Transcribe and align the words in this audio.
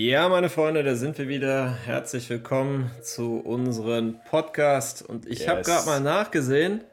Ja, 0.00 0.28
meine 0.28 0.48
Freunde, 0.48 0.84
da 0.84 0.94
sind 0.94 1.18
wir 1.18 1.26
wieder. 1.26 1.76
Herzlich 1.84 2.30
willkommen 2.30 2.88
zu 3.02 3.40
unserem 3.40 4.20
Podcast. 4.30 5.02
Und 5.02 5.26
ich 5.26 5.40
yes. 5.40 5.48
habe 5.48 5.62
gerade 5.62 5.86
mal 5.86 5.98
nachgesehen, 5.98 6.84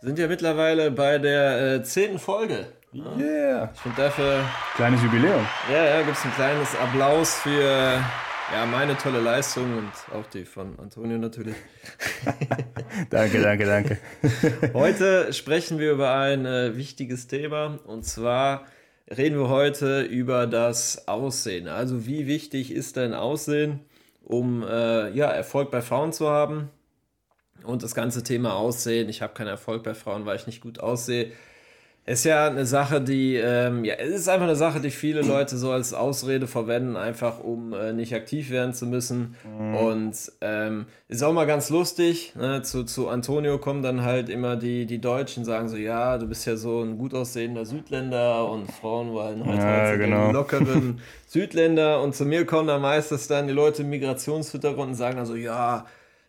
sind 0.00 0.18
ja 0.18 0.26
mittlerweile 0.26 0.90
bei 0.90 1.18
der 1.18 1.76
äh, 1.76 1.82
zehnten 1.84 2.18
Folge. 2.18 2.66
Yeah. 2.92 3.70
Ich 3.72 3.80
finde 3.80 4.02
dafür. 4.02 4.44
Kleines 4.74 5.00
Jubiläum. 5.04 5.46
Ja, 5.72 5.84
ja, 5.84 6.02
gibt 6.02 6.16
es 6.16 6.24
ein 6.24 6.32
kleines 6.32 6.74
Applaus 6.74 7.36
für 7.36 7.62
ja, 7.62 8.66
meine 8.68 8.98
tolle 8.98 9.20
Leistung 9.20 9.78
und 9.78 9.92
auch 10.12 10.26
die 10.26 10.44
von 10.44 10.76
Antonio 10.80 11.16
natürlich. 11.16 11.54
danke, 13.10 13.40
danke, 13.40 13.66
danke. 13.66 13.98
Heute 14.74 15.32
sprechen 15.32 15.78
wir 15.78 15.92
über 15.92 16.12
ein 16.12 16.44
äh, 16.44 16.76
wichtiges 16.76 17.28
Thema 17.28 17.78
und 17.86 18.04
zwar 18.04 18.66
reden 19.16 19.38
wir 19.38 19.48
heute 19.48 20.02
über 20.02 20.46
das 20.46 21.08
Aussehen. 21.08 21.68
Also 21.68 22.06
wie 22.06 22.26
wichtig 22.26 22.70
ist 22.70 22.96
dein 22.96 23.14
Aussehen, 23.14 23.80
um 24.22 24.62
äh, 24.62 25.10
ja, 25.10 25.26
Erfolg 25.30 25.70
bei 25.70 25.82
Frauen 25.82 26.12
zu 26.12 26.28
haben? 26.28 26.70
Und 27.64 27.82
das 27.82 27.94
ganze 27.94 28.22
Thema 28.22 28.54
Aussehen, 28.54 29.08
ich 29.08 29.20
habe 29.20 29.34
keinen 29.34 29.48
Erfolg 29.48 29.82
bei 29.82 29.94
Frauen, 29.94 30.26
weil 30.26 30.36
ich 30.36 30.46
nicht 30.46 30.60
gut 30.60 30.78
aussehe, 30.78 31.32
ist 32.08 32.24
ja 32.24 32.46
eine 32.46 32.64
Sache, 32.64 33.02
die, 33.02 33.36
ähm, 33.36 33.84
ja, 33.84 33.94
es 33.96 34.20
ist 34.20 34.28
einfach 34.28 34.46
eine 34.46 34.56
Sache, 34.56 34.80
die 34.80 34.90
viele 34.90 35.20
Leute 35.20 35.58
so 35.58 35.70
als 35.70 35.92
Ausrede 35.92 36.46
verwenden, 36.46 36.96
einfach 36.96 37.38
um 37.38 37.74
äh, 37.74 37.92
nicht 37.92 38.14
aktiv 38.14 38.48
werden 38.48 38.72
zu 38.72 38.86
müssen. 38.86 39.36
Mhm. 39.44 39.74
Und 39.74 40.32
ähm, 40.40 40.86
ist 41.08 41.22
auch 41.22 41.34
mal 41.34 41.46
ganz 41.46 41.68
lustig. 41.68 42.34
Ne? 42.34 42.62
Zu, 42.62 42.84
zu 42.84 43.08
Antonio 43.08 43.58
kommen 43.58 43.82
dann 43.82 44.02
halt 44.02 44.30
immer 44.30 44.56
die, 44.56 44.86
die 44.86 45.02
Deutschen, 45.02 45.44
sagen 45.44 45.68
so, 45.68 45.76
ja, 45.76 46.16
du 46.16 46.26
bist 46.26 46.46
ja 46.46 46.56
so 46.56 46.82
ein 46.82 46.96
gut 46.96 47.12
aussehender 47.12 47.66
Südländer 47.66 48.48
und 48.50 48.72
Frauen 48.72 49.12
wollen 49.12 49.44
halt, 49.44 49.58
ja, 49.58 49.64
halt 49.64 50.00
genau. 50.00 50.32
lockeren 50.32 51.00
Südländer. 51.26 52.00
Und 52.00 52.14
zu 52.14 52.24
mir 52.24 52.46
kommen 52.46 52.68
dann 52.68 52.80
meistens 52.80 53.28
dann 53.28 53.46
die 53.48 53.52
Leute 53.52 53.82
im 53.82 53.90
Migrationshintergrund 53.90 54.88
und 54.88 54.94
sagen 54.94 55.18
dann 55.18 55.26
so, 55.26 55.36
ja, 55.36 55.84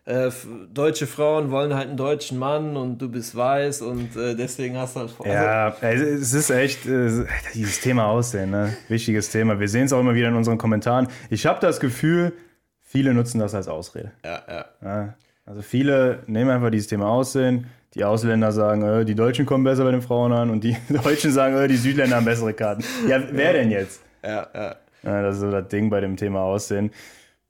äh, 0.06 0.30
deutsche 0.72 1.06
Frauen 1.06 1.50
wollen 1.50 1.74
halt 1.74 1.88
einen 1.88 1.96
deutschen 1.96 2.38
Mann 2.38 2.76
und 2.76 2.98
du 2.98 3.08
bist 3.08 3.36
weiß 3.36 3.82
und 3.82 4.16
äh, 4.16 4.34
deswegen 4.34 4.76
hast 4.76 4.96
du 4.96 5.00
halt 5.00 5.10
also 5.18 5.30
Ja, 5.30 5.76
es 5.82 6.32
ist 6.32 6.50
echt 6.50 6.86
äh, 6.86 7.26
dieses 7.54 7.80
Thema 7.80 8.06
Aussehen, 8.06 8.50
ne? 8.50 8.74
wichtiges 8.88 9.30
Thema. 9.30 9.60
Wir 9.60 9.68
sehen 9.68 9.84
es 9.84 9.92
auch 9.92 10.00
immer 10.00 10.14
wieder 10.14 10.28
in 10.28 10.34
unseren 10.34 10.58
Kommentaren. 10.58 11.08
Ich 11.28 11.46
habe 11.46 11.60
das 11.60 11.80
Gefühl, 11.80 12.32
viele 12.80 13.14
nutzen 13.14 13.38
das 13.38 13.54
als 13.54 13.68
Ausrede. 13.68 14.12
Ja, 14.24 14.42
ja, 14.48 14.64
ja. 14.82 15.14
Also 15.44 15.62
viele 15.62 16.22
nehmen 16.26 16.50
einfach 16.50 16.70
dieses 16.70 16.88
Thema 16.88 17.08
Aussehen. 17.08 17.66
Die 17.94 18.04
Ausländer 18.04 18.52
sagen, 18.52 18.82
äh, 18.82 19.04
die 19.04 19.14
Deutschen 19.14 19.46
kommen 19.46 19.64
besser 19.64 19.84
bei 19.84 19.90
den 19.90 20.02
Frauen 20.02 20.32
an 20.32 20.48
und 20.48 20.64
die 20.64 20.76
Deutschen 21.04 21.32
sagen, 21.32 21.56
äh, 21.56 21.68
die 21.68 21.76
Südländer 21.76 22.16
haben 22.16 22.24
bessere 22.24 22.54
Karten. 22.54 22.84
Ja, 23.06 23.20
wer 23.32 23.52
denn 23.52 23.70
jetzt? 23.70 24.00
Ja, 24.24 24.46
ja. 24.54 24.76
ja 25.02 25.22
das 25.22 25.36
ist 25.36 25.40
so 25.40 25.50
das 25.50 25.68
Ding 25.68 25.90
bei 25.90 26.00
dem 26.00 26.16
Thema 26.16 26.40
Aussehen. 26.40 26.90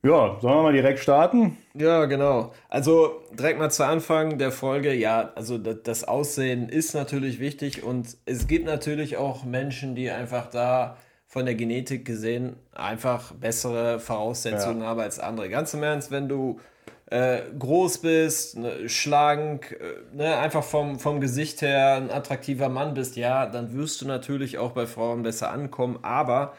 Ja, 0.02 0.38
sollen 0.40 0.56
wir 0.56 0.62
mal 0.62 0.72
direkt 0.72 0.98
starten? 0.98 1.58
Ja, 1.74 2.06
genau. 2.06 2.52
Also 2.70 3.20
direkt 3.32 3.58
mal 3.58 3.70
zu 3.70 3.84
Anfang 3.84 4.38
der 4.38 4.50
Folge. 4.50 4.94
Ja, 4.94 5.32
also 5.34 5.58
das 5.58 6.04
Aussehen 6.04 6.70
ist 6.70 6.94
natürlich 6.94 7.38
wichtig 7.38 7.82
und 7.82 8.16
es 8.24 8.46
gibt 8.46 8.64
natürlich 8.64 9.18
auch 9.18 9.44
Menschen, 9.44 9.94
die 9.94 10.10
einfach 10.10 10.48
da 10.48 10.96
von 11.26 11.44
der 11.44 11.54
Genetik 11.54 12.06
gesehen 12.06 12.56
einfach 12.72 13.32
bessere 13.32 14.00
Voraussetzungen 14.00 14.80
ja. 14.80 14.86
haben 14.86 15.00
als 15.00 15.20
andere. 15.20 15.50
Ganz 15.50 15.74
im 15.74 15.82
Ernst, 15.82 16.10
wenn 16.10 16.28
du 16.28 16.58
äh, 17.10 17.42
groß 17.58 17.98
bist, 17.98 18.56
ne, 18.56 18.88
schlank, 18.88 19.78
äh, 19.80 20.16
ne, 20.16 20.38
einfach 20.38 20.64
vom, 20.64 20.98
vom 20.98 21.20
Gesicht 21.20 21.60
her 21.60 21.96
ein 21.96 22.10
attraktiver 22.10 22.68
Mann 22.68 22.94
bist, 22.94 23.16
ja, 23.16 23.46
dann 23.46 23.74
wirst 23.74 24.00
du 24.00 24.06
natürlich 24.06 24.58
auch 24.58 24.72
bei 24.72 24.86
Frauen 24.86 25.22
besser 25.22 25.50
ankommen. 25.50 25.98
Aber 26.02 26.54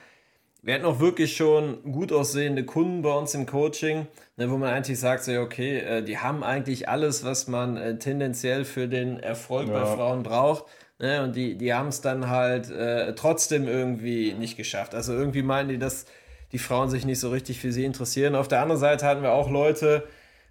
wir 0.63 0.75
hatten 0.75 0.85
auch 0.85 0.99
wirklich 0.99 1.35
schon 1.35 1.81
gut 1.91 2.11
aussehende 2.11 2.63
Kunden 2.63 3.01
bei 3.01 3.13
uns 3.13 3.33
im 3.33 3.47
Coaching, 3.47 4.07
ne, 4.38 4.51
wo 4.51 4.57
man 4.57 4.69
eigentlich 4.69 4.99
sagt, 4.99 5.23
so, 5.23 5.31
okay, 5.39 5.79
äh, 5.79 6.03
die 6.03 6.19
haben 6.19 6.44
eigentlich 6.44 6.88
alles, 6.88 7.25
was 7.25 7.47
man 7.47 7.77
äh, 7.77 7.97
tendenziell 7.97 8.63
für 8.63 8.88
den 8.88 9.19
Erfolg 9.19 9.69
ja. 9.69 9.73
bei 9.73 9.85
Frauen 9.85 10.23
braucht. 10.23 10.66
Ne, 11.00 11.23
und 11.23 11.35
die, 11.35 11.57
die 11.57 11.73
haben 11.73 11.88
es 11.88 12.01
dann 12.01 12.29
halt 12.29 12.69
äh, 12.69 13.16
trotzdem 13.16 13.67
irgendwie 13.67 14.33
nicht 14.33 14.55
geschafft. 14.55 14.94
Also 14.94 15.13
irgendwie 15.13 15.41
meinen 15.41 15.69
die, 15.69 15.79
dass 15.79 16.05
die 16.51 16.59
Frauen 16.59 16.89
sich 16.89 17.05
nicht 17.05 17.19
so 17.19 17.31
richtig 17.31 17.59
für 17.59 17.71
sie 17.71 17.85
interessieren. 17.85 18.35
Auf 18.35 18.47
der 18.47 18.61
anderen 18.61 18.79
Seite 18.79 19.07
hatten 19.07 19.23
wir 19.23 19.31
auch 19.31 19.50
Leute, 19.50 20.03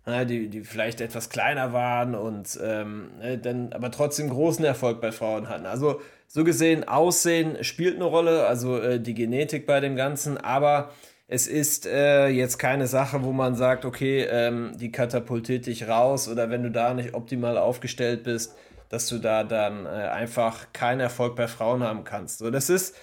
die, 0.07 0.49
die 0.49 0.63
vielleicht 0.63 1.03
etwas 1.03 1.29
kleiner 1.29 1.73
waren 1.73 2.15
und 2.15 2.59
ähm, 2.61 3.11
ne, 3.21 3.39
dann 3.39 3.73
aber 3.75 3.91
trotzdem 3.91 4.31
großen 4.31 4.65
Erfolg 4.65 5.01
bei 5.01 5.13
Frauen 5.13 5.49
hatten. 5.49 5.67
Also 5.67 6.01
so 6.33 6.45
gesehen, 6.45 6.87
Aussehen 6.87 7.65
spielt 7.65 7.97
eine 7.97 8.05
Rolle, 8.05 8.47
also 8.47 8.79
äh, 8.79 9.01
die 9.01 9.15
Genetik 9.15 9.67
bei 9.67 9.81
dem 9.81 9.97
Ganzen, 9.97 10.39
aber 10.39 10.93
es 11.27 11.49
ist 11.49 11.87
äh, 11.87 12.29
jetzt 12.29 12.59
keine 12.59 12.87
Sache, 12.87 13.25
wo 13.25 13.33
man 13.33 13.57
sagt, 13.57 13.85
okay, 13.85 14.29
ähm, 14.31 14.71
die 14.79 14.93
katapultiert 14.93 15.67
dich 15.67 15.89
raus 15.89 16.29
oder 16.29 16.49
wenn 16.49 16.63
du 16.63 16.71
da 16.71 16.95
nicht 16.95 17.15
optimal 17.15 17.59
aufgestellt 17.59 18.23
bist, 18.23 18.55
dass 18.91 19.09
du 19.09 19.19
da 19.19 19.43
dann 19.43 19.87
äh, 19.87 19.89
einfach 19.89 20.73
keinen 20.73 21.01
Erfolg 21.01 21.35
bei 21.35 21.49
Frauen 21.49 21.83
haben 21.83 22.05
kannst. 22.05 22.39
So, 22.39 22.53
das 22.53 22.71
ist, 22.71 22.95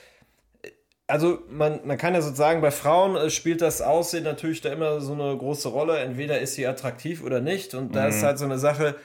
also 1.05 1.39
man, 1.49 1.81
man 1.83 1.97
kann 1.97 2.13
ja 2.13 2.21
sozusagen, 2.21 2.61
bei 2.61 2.71
Frauen 2.71 3.17
äh, 3.17 3.29
spielt 3.29 3.61
das 3.61 3.81
Aussehen 3.81 4.23
natürlich 4.23 4.61
da 4.61 4.71
immer 4.71 5.01
so 5.01 5.11
eine 5.11 5.35
große 5.35 5.67
Rolle. 5.67 5.99
Entweder 5.99 6.39
ist 6.39 6.55
sie 6.55 6.65
attraktiv 6.65 7.21
oder 7.23 7.41
nicht. 7.41 7.73
Und 7.73 7.93
da 7.93 8.03
mhm. 8.03 8.09
ist 8.09 8.23
halt 8.23 8.39
so 8.39 8.45
eine 8.45 8.57
Sache, 8.57 8.95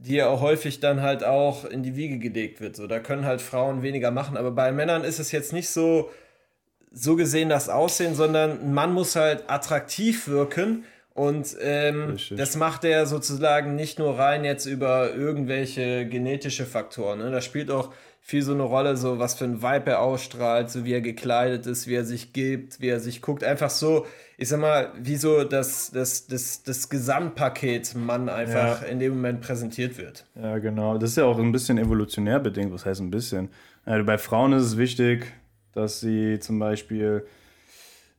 die 0.00 0.14
ja 0.14 0.40
häufig 0.40 0.80
dann 0.80 1.02
halt 1.02 1.24
auch 1.24 1.64
in 1.64 1.82
die 1.82 1.94
Wiege 1.94 2.18
gelegt 2.18 2.60
wird. 2.60 2.74
So, 2.74 2.86
da 2.86 3.00
können 3.00 3.26
halt 3.26 3.42
Frauen 3.42 3.82
weniger 3.82 4.10
machen. 4.10 4.36
Aber 4.38 4.50
bei 4.50 4.72
Männern 4.72 5.04
ist 5.04 5.18
es 5.18 5.30
jetzt 5.30 5.52
nicht 5.52 5.68
so, 5.68 6.10
so 6.90 7.16
gesehen 7.16 7.50
das 7.50 7.68
Aussehen, 7.68 8.14
sondern 8.14 8.62
ein 8.62 8.72
Mann 8.72 8.94
muss 8.94 9.14
halt 9.14 9.50
attraktiv 9.50 10.26
wirken. 10.26 10.84
Und 11.20 11.54
ähm, 11.60 12.16
das 12.30 12.56
macht 12.56 12.82
er 12.82 13.04
sozusagen 13.04 13.74
nicht 13.74 13.98
nur 13.98 14.18
rein 14.18 14.42
jetzt 14.42 14.64
über 14.64 15.12
irgendwelche 15.12 16.06
genetische 16.06 16.64
Faktoren. 16.64 17.18
Ne? 17.18 17.30
Da 17.30 17.42
spielt 17.42 17.70
auch 17.70 17.92
viel 18.22 18.40
so 18.40 18.54
eine 18.54 18.62
Rolle, 18.62 18.96
so 18.96 19.18
was 19.18 19.34
für 19.34 19.44
ein 19.44 19.60
Vibe 19.60 19.90
er 19.90 20.00
ausstrahlt, 20.00 20.70
so 20.70 20.86
wie 20.86 20.94
er 20.94 21.02
gekleidet 21.02 21.66
ist, 21.66 21.86
wie 21.86 21.94
er 21.94 22.06
sich 22.06 22.32
gibt, 22.32 22.80
wie 22.80 22.88
er 22.88 23.00
sich 23.00 23.20
guckt. 23.20 23.44
Einfach 23.44 23.68
so, 23.68 24.06
ich 24.38 24.48
sag 24.48 24.60
mal, 24.60 24.92
wie 24.98 25.16
so 25.16 25.44
das, 25.44 25.90
das, 25.90 26.26
das, 26.26 26.62
das 26.62 26.88
Gesamtpaket 26.88 27.94
Mann 27.96 28.30
einfach 28.30 28.80
ja. 28.80 28.88
in 28.88 28.98
dem 28.98 29.12
Moment 29.12 29.42
präsentiert 29.42 29.98
wird. 29.98 30.24
Ja, 30.40 30.56
genau. 30.56 30.96
Das 30.96 31.10
ist 31.10 31.16
ja 31.16 31.26
auch 31.26 31.38
ein 31.38 31.52
bisschen 31.52 31.76
evolutionär 31.76 32.40
bedingt. 32.40 32.72
Was 32.72 32.86
heißt 32.86 33.02
ein 33.02 33.10
bisschen? 33.10 33.50
Also 33.84 34.06
bei 34.06 34.16
Frauen 34.16 34.54
ist 34.54 34.62
es 34.62 34.78
wichtig, 34.78 35.26
dass 35.74 36.00
sie 36.00 36.38
zum 36.38 36.58
Beispiel 36.58 37.26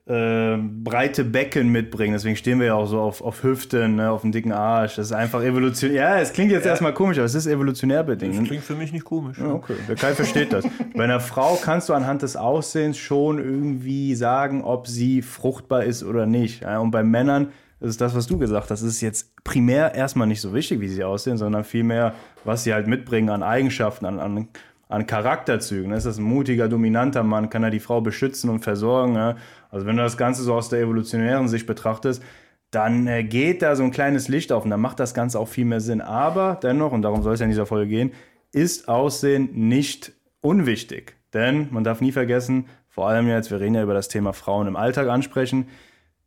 äh, 0.06 0.56
breite 0.56 1.24
Becken 1.24 1.68
mitbringen. 1.68 2.14
Deswegen 2.14 2.34
stehen 2.34 2.58
wir 2.58 2.66
ja 2.66 2.74
auch 2.74 2.86
so 2.86 3.00
auf, 3.00 3.22
auf 3.22 3.44
Hüften, 3.44 3.96
ne, 3.96 4.10
auf 4.10 4.22
dem 4.22 4.32
dicken 4.32 4.52
Arsch. 4.52 4.96
Das 4.96 5.06
ist 5.06 5.12
einfach 5.12 5.42
evolutionär. 5.42 5.96
Ja, 5.96 6.20
es 6.20 6.32
klingt 6.32 6.50
jetzt 6.50 6.64
ja. 6.64 6.72
erstmal 6.72 6.92
komisch, 6.92 7.18
aber 7.18 7.26
es 7.26 7.36
ist 7.36 7.46
evolutionär 7.46 8.02
bedingt. 8.02 8.36
Das 8.36 8.44
klingt 8.44 8.64
für 8.64 8.74
mich 8.74 8.92
nicht 8.92 9.04
komisch. 9.04 9.38
Ja, 9.38 9.52
okay, 9.52 9.74
der 9.88 9.94
Kai 9.94 10.14
versteht 10.14 10.52
das. 10.52 10.64
Bei 10.96 11.04
einer 11.04 11.20
Frau 11.20 11.54
kannst 11.54 11.88
du 11.88 11.94
anhand 11.94 12.22
des 12.22 12.36
Aussehens 12.36 12.98
schon 12.98 13.38
irgendwie 13.38 14.16
sagen, 14.16 14.64
ob 14.64 14.88
sie 14.88 15.22
fruchtbar 15.22 15.84
ist 15.84 16.02
oder 16.02 16.26
nicht. 16.26 16.62
Ja, 16.62 16.80
und 16.80 16.90
bei 16.90 17.04
Männern 17.04 17.52
ist 17.78 17.90
es 17.90 17.96
das, 17.96 18.14
was 18.14 18.26
du 18.26 18.38
gesagt 18.38 18.70
hast. 18.70 18.82
Es 18.82 18.94
ist 18.94 19.00
jetzt 19.02 19.32
primär 19.44 19.94
erstmal 19.94 20.26
nicht 20.26 20.40
so 20.40 20.52
wichtig, 20.52 20.80
wie 20.80 20.88
sie 20.88 21.04
aussehen, 21.04 21.36
sondern 21.36 21.62
vielmehr, 21.62 22.14
was 22.44 22.64
sie 22.64 22.74
halt 22.74 22.88
mitbringen 22.88 23.28
an 23.30 23.42
Eigenschaften, 23.42 24.06
an, 24.06 24.18
an 24.18 24.48
an 24.92 25.06
Charakterzügen. 25.06 25.92
Ist 25.92 26.04
das 26.04 26.18
ein 26.18 26.24
mutiger, 26.24 26.68
dominanter 26.68 27.22
Mann? 27.22 27.48
Kann 27.48 27.62
er 27.62 27.70
die 27.70 27.80
Frau 27.80 28.02
beschützen 28.02 28.50
und 28.50 28.60
versorgen? 28.60 29.14
Ja? 29.14 29.36
Also 29.72 29.86
wenn 29.86 29.96
du 29.96 30.02
das 30.02 30.16
Ganze 30.16 30.42
so 30.42 30.54
aus 30.54 30.68
der 30.68 30.80
evolutionären 30.80 31.48
Sicht 31.48 31.66
betrachtest, 31.66 32.22
dann 32.70 33.06
äh, 33.06 33.24
geht 33.24 33.62
da 33.62 33.74
so 33.74 33.82
ein 33.82 33.90
kleines 33.90 34.28
Licht 34.28 34.52
auf 34.52 34.64
und 34.64 34.70
dann 34.70 34.80
macht 34.80 35.00
das 35.00 35.14
Ganze 35.14 35.40
auch 35.40 35.48
viel 35.48 35.64
mehr 35.64 35.80
Sinn. 35.80 36.00
Aber 36.00 36.60
dennoch, 36.62 36.92
und 36.92 37.02
darum 37.02 37.22
soll 37.22 37.34
es 37.34 37.40
ja 37.40 37.44
in 37.44 37.50
dieser 37.50 37.66
Folge 37.66 37.88
gehen, 37.88 38.12
ist 38.52 38.88
Aussehen 38.88 39.50
nicht 39.52 40.12
unwichtig. 40.40 41.16
Denn 41.34 41.68
man 41.70 41.84
darf 41.84 42.00
nie 42.00 42.12
vergessen, 42.12 42.66
vor 42.88 43.08
allem 43.08 43.26
jetzt, 43.26 43.50
wir 43.50 43.58
reden 43.60 43.74
ja 43.74 43.82
über 43.82 43.94
das 43.94 44.08
Thema 44.08 44.32
Frauen 44.34 44.68
im 44.68 44.76
Alltag 44.76 45.08
ansprechen. 45.08 45.68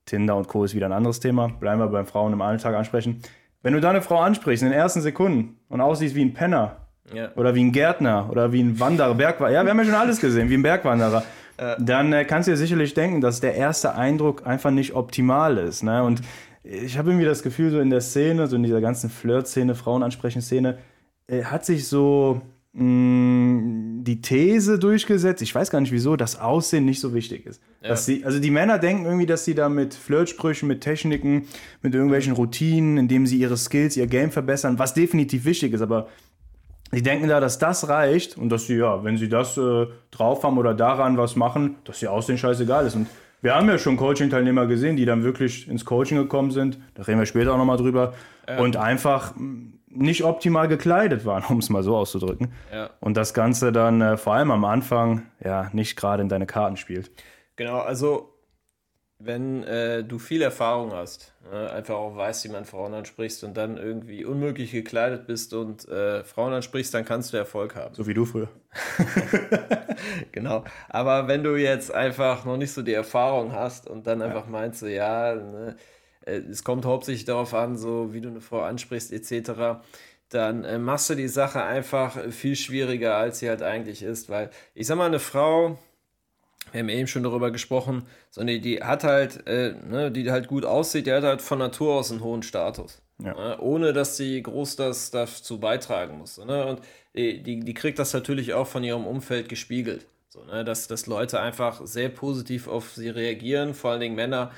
Tinder 0.06 0.36
und 0.36 0.48
Co. 0.48 0.64
ist 0.64 0.76
wieder 0.76 0.88
ein 0.88 0.92
anderes 0.92 1.20
Thema. 1.20 1.48
Bleiben 1.48 1.80
wir 1.80 1.88
beim 1.88 2.08
Frauen 2.08 2.34
im 2.34 2.42
Alltag 2.42 2.76
ansprechen. 2.76 3.22
Wenn 3.62 3.74
du 3.74 3.80
da 3.80 3.92
eine 3.92 4.02
Frau 4.02 4.20
ansprichst 4.20 4.64
in 4.64 4.70
den 4.70 4.78
ersten 4.78 5.02
Sekunden 5.02 5.60
und 5.70 5.82
aussiehst 5.82 6.16
wie 6.16 6.24
ein 6.24 6.34
Penner, 6.34 6.86
ja. 7.14 7.30
Oder 7.36 7.54
wie 7.54 7.64
ein 7.64 7.72
Gärtner 7.72 8.28
oder 8.32 8.52
wie 8.52 8.62
ein 8.62 8.80
Wanderer, 8.80 9.14
Bergwanderer. 9.14 9.52
Ja, 9.52 9.64
wir 9.64 9.70
haben 9.70 9.78
ja 9.78 9.86
schon 9.86 9.94
alles 9.94 10.20
gesehen, 10.20 10.50
wie 10.50 10.56
ein 10.56 10.64
Bergwanderer. 10.64 11.24
Äh. 11.58 11.76
Dann 11.80 12.14
äh, 12.14 12.26
kannst 12.26 12.48
du 12.48 12.52
dir 12.52 12.58
sicherlich 12.58 12.94
denken, 12.94 13.22
dass 13.22 13.40
der 13.40 13.56
erste 13.56 13.96
Eindruck 13.96 14.46
einfach 14.46 14.72
nicht 14.72 14.94
optimal 14.94 15.58
ist. 15.58 15.84
Ne? 15.84 16.04
Und 16.04 16.22
ich 16.64 16.98
habe 16.98 17.12
irgendwie 17.12 17.26
das 17.26 17.44
Gefühl, 17.44 17.72
so 17.72 17.80
in 17.80 17.90
der 17.90 18.02
Szene, 18.02 18.48
so 18.48 18.56
in 18.56 18.64
dieser 18.64 18.82
ganzen 18.82 19.10
Flirt-Szene, 19.10 19.76
Frauenansprechen-Szene, 19.76 20.78
äh, 21.28 21.44
hat 21.44 21.66
sich 21.66 21.88
so 21.88 22.42
mh, 22.74 22.84
mm, 22.84 24.04
die 24.04 24.22
These 24.22 24.78
durchgesetzt, 24.78 25.42
ich 25.42 25.54
weiß 25.54 25.72
gar 25.72 25.82
nicht 25.82 25.92
wieso, 25.92 26.16
dass 26.16 26.40
Aussehen 26.40 26.86
nicht 26.86 27.00
so 27.00 27.14
wichtig 27.14 27.46
ist. 27.46 27.62
Ja. 27.82 27.90
Dass 27.90 28.06
sie, 28.06 28.24
also 28.24 28.40
die 28.40 28.52
Männer 28.52 28.78
denken 28.78 29.06
irgendwie, 29.06 29.26
dass 29.26 29.46
sie 29.46 29.56
da 29.56 29.68
mit 29.70 29.94
Flirtsprüchen, 29.94 30.68
mit 30.68 30.82
Techniken, 30.82 31.48
mit 31.82 31.94
irgendwelchen 31.94 32.34
Routinen, 32.34 32.98
indem 32.98 33.26
sie 33.26 33.38
ihre 33.38 33.58
Skills, 33.58 33.98
ihr 33.98 34.08
Game 34.08 34.32
verbessern, 34.32 34.78
was 34.80 34.94
definitiv 34.94 35.46
wichtig 35.46 35.74
ist, 35.74 35.82
aber 35.82 36.08
die 36.96 37.04
denken 37.04 37.28
da, 37.28 37.42
dass 37.42 37.60
das 37.60 37.90
reicht 37.90 38.38
und 38.38 38.50
dass 38.50 38.68
sie, 38.68 38.78
ja, 38.78 39.04
wenn 39.04 39.18
sie 39.18 39.28
das 39.28 39.58
äh, 39.58 39.88
drauf 40.12 40.44
haben 40.44 40.58
oder 40.58 40.74
daran 40.74 41.18
was 41.18 41.36
machen, 41.36 41.76
dass 41.84 42.00
sie 42.00 42.08
aussehen 42.08 42.38
scheißegal 42.38 42.86
ist. 42.88 42.96
Und 42.96 43.08
Wir 43.42 43.54
haben 43.54 43.68
ja 43.68 43.78
schon 43.78 43.98
Coaching-Teilnehmer 43.98 44.66
gesehen, 44.66 44.96
die 44.96 45.06
dann 45.06 45.24
wirklich 45.24 45.68
ins 45.68 45.84
Coaching 45.84 46.18
gekommen 46.18 46.52
sind. 46.52 46.80
Da 46.94 47.04
reden 47.04 47.20
wir 47.20 47.26
später 47.26 47.54
auch 47.54 47.58
nochmal 47.58 47.78
drüber. 47.78 48.14
Ja. 48.48 48.60
Und 48.60 48.78
einfach 48.78 49.34
nicht 49.90 50.24
optimal 50.24 50.68
gekleidet 50.70 51.26
waren, 51.26 51.44
um 51.50 51.60
es 51.60 51.70
mal 51.70 51.84
so 51.84 51.98
auszudrücken. 51.98 52.54
Ja. 52.74 52.92
Und 53.02 53.18
das 53.18 53.34
Ganze 53.34 53.74
dann 53.74 54.00
äh, 54.00 54.18
vor 54.18 54.34
allem 54.34 54.52
am 54.52 54.64
Anfang 54.64 55.24
ja 55.44 55.70
nicht 55.74 55.98
gerade 55.98 56.24
in 56.24 56.30
deine 56.30 56.46
Karten 56.46 56.78
spielt. 56.78 57.12
Genau, 57.58 57.80
also 57.80 58.35
wenn 59.20 59.64
äh, 59.64 60.04
du 60.04 60.20
viel 60.20 60.42
Erfahrung 60.42 60.92
hast, 60.92 61.34
äh, 61.52 61.68
einfach 61.68 61.96
auch 61.96 62.16
weißt, 62.16 62.44
wie 62.46 62.50
man 62.50 62.66
Frauen 62.66 62.94
ansprichst 62.94 63.44
und 63.44 63.56
dann 63.56 63.78
irgendwie 63.78 64.26
unmöglich 64.26 64.72
gekleidet 64.72 65.26
bist 65.26 65.54
und 65.54 65.88
äh, 65.88 66.24
Frauen 66.24 66.54
ansprichst, 66.54 66.94
dann 66.94 67.06
kannst 67.06 67.32
du 67.32 67.38
Erfolg 67.38 67.76
haben. 67.76 67.96
So 67.96 68.08
wie 68.08 68.14
du 68.14 68.26
früher. 68.26 68.50
genau. 70.32 70.66
Aber 70.90 71.28
wenn 71.28 71.44
du 71.44 71.56
jetzt 71.56 71.94
einfach 71.94 72.46
noch 72.46 72.58
nicht 72.58 72.74
so 72.74 72.82
die 72.82 72.94
Erfahrung 72.94 73.54
hast 73.54 73.88
und 73.88 74.06
dann 74.06 74.22
einfach 74.22 74.46
ja. 74.46 74.52
meinst, 74.52 74.80
so, 74.82 74.88
ja, 74.88 75.36
ne, 75.36 75.78
äh, 76.26 76.38
es 76.38 76.64
kommt 76.64 76.86
hauptsächlich 76.86 77.26
darauf 77.26 77.54
an, 77.54 77.78
so 77.78 78.14
wie 78.14 78.22
du 78.22 78.30
eine 78.30 78.42
Frau 78.42 78.62
ansprichst, 78.62 79.14
etc., 79.14 79.82
dann 80.30 80.64
äh, 80.64 80.80
machst 80.80 81.10
du 81.10 81.16
die 81.16 81.28
Sache 81.28 81.64
einfach 81.64 82.20
viel 82.32 82.56
schwieriger, 82.56 83.16
als 83.16 83.40
sie 83.40 83.48
halt 83.48 83.62
eigentlich 83.62 84.04
ist. 84.04 84.30
Weil 84.30 84.50
ich 84.74 84.88
sag 84.88 84.98
mal, 84.98 85.06
eine 85.06 85.20
Frau, 85.20 85.78
wir 86.76 86.82
haben 86.82 86.90
eben 86.90 87.08
schon 87.08 87.24
darüber 87.24 87.52
gesprochen, 87.52 88.04
so 88.30 88.42
eine, 88.42 88.60
die 88.60 88.84
hat 88.84 89.04
halt, 89.04 89.48
äh, 89.48 89.74
ne, 89.88 90.12
die 90.12 90.30
halt 90.30 90.48
gut 90.48 90.66
aussieht, 90.66 91.08
die 91.08 91.14
hat 91.14 91.24
halt 91.24 91.42
von 91.42 91.60
Natur 91.60 91.96
aus 91.96 92.12
einen 92.12 92.22
hohen 92.22 92.44
Status. 92.44 93.02
Ja. 93.18 93.34
Ne, 93.34 93.58
ohne 93.60 93.94
dass 93.94 94.18
sie 94.18 94.42
groß 94.42 94.76
das 94.76 95.10
dazu 95.10 95.60
beitragen 95.60 96.18
muss. 96.18 96.38
Ne? 96.38 96.66
Und 96.66 96.82
die, 97.16 97.62
die, 97.62 97.74
kriegt 97.74 97.98
das 97.98 98.14
natürlich 98.14 98.54
auch 98.54 98.68
von 98.68 98.84
ihrem 98.84 99.08
Umfeld 99.08 99.48
gespiegelt. 99.48 100.06
So, 100.28 100.44
ne? 100.44 100.66
dass, 100.66 100.88
dass 100.88 101.08
Leute 101.08 101.40
einfach 101.40 101.86
sehr 101.86 102.10
positiv 102.10 102.68
auf 102.68 102.94
sie 102.94 103.08
reagieren, 103.08 103.74
vor 103.74 103.92
allen 103.92 104.02
Dingen 104.02 104.16
Männer, 104.16 104.52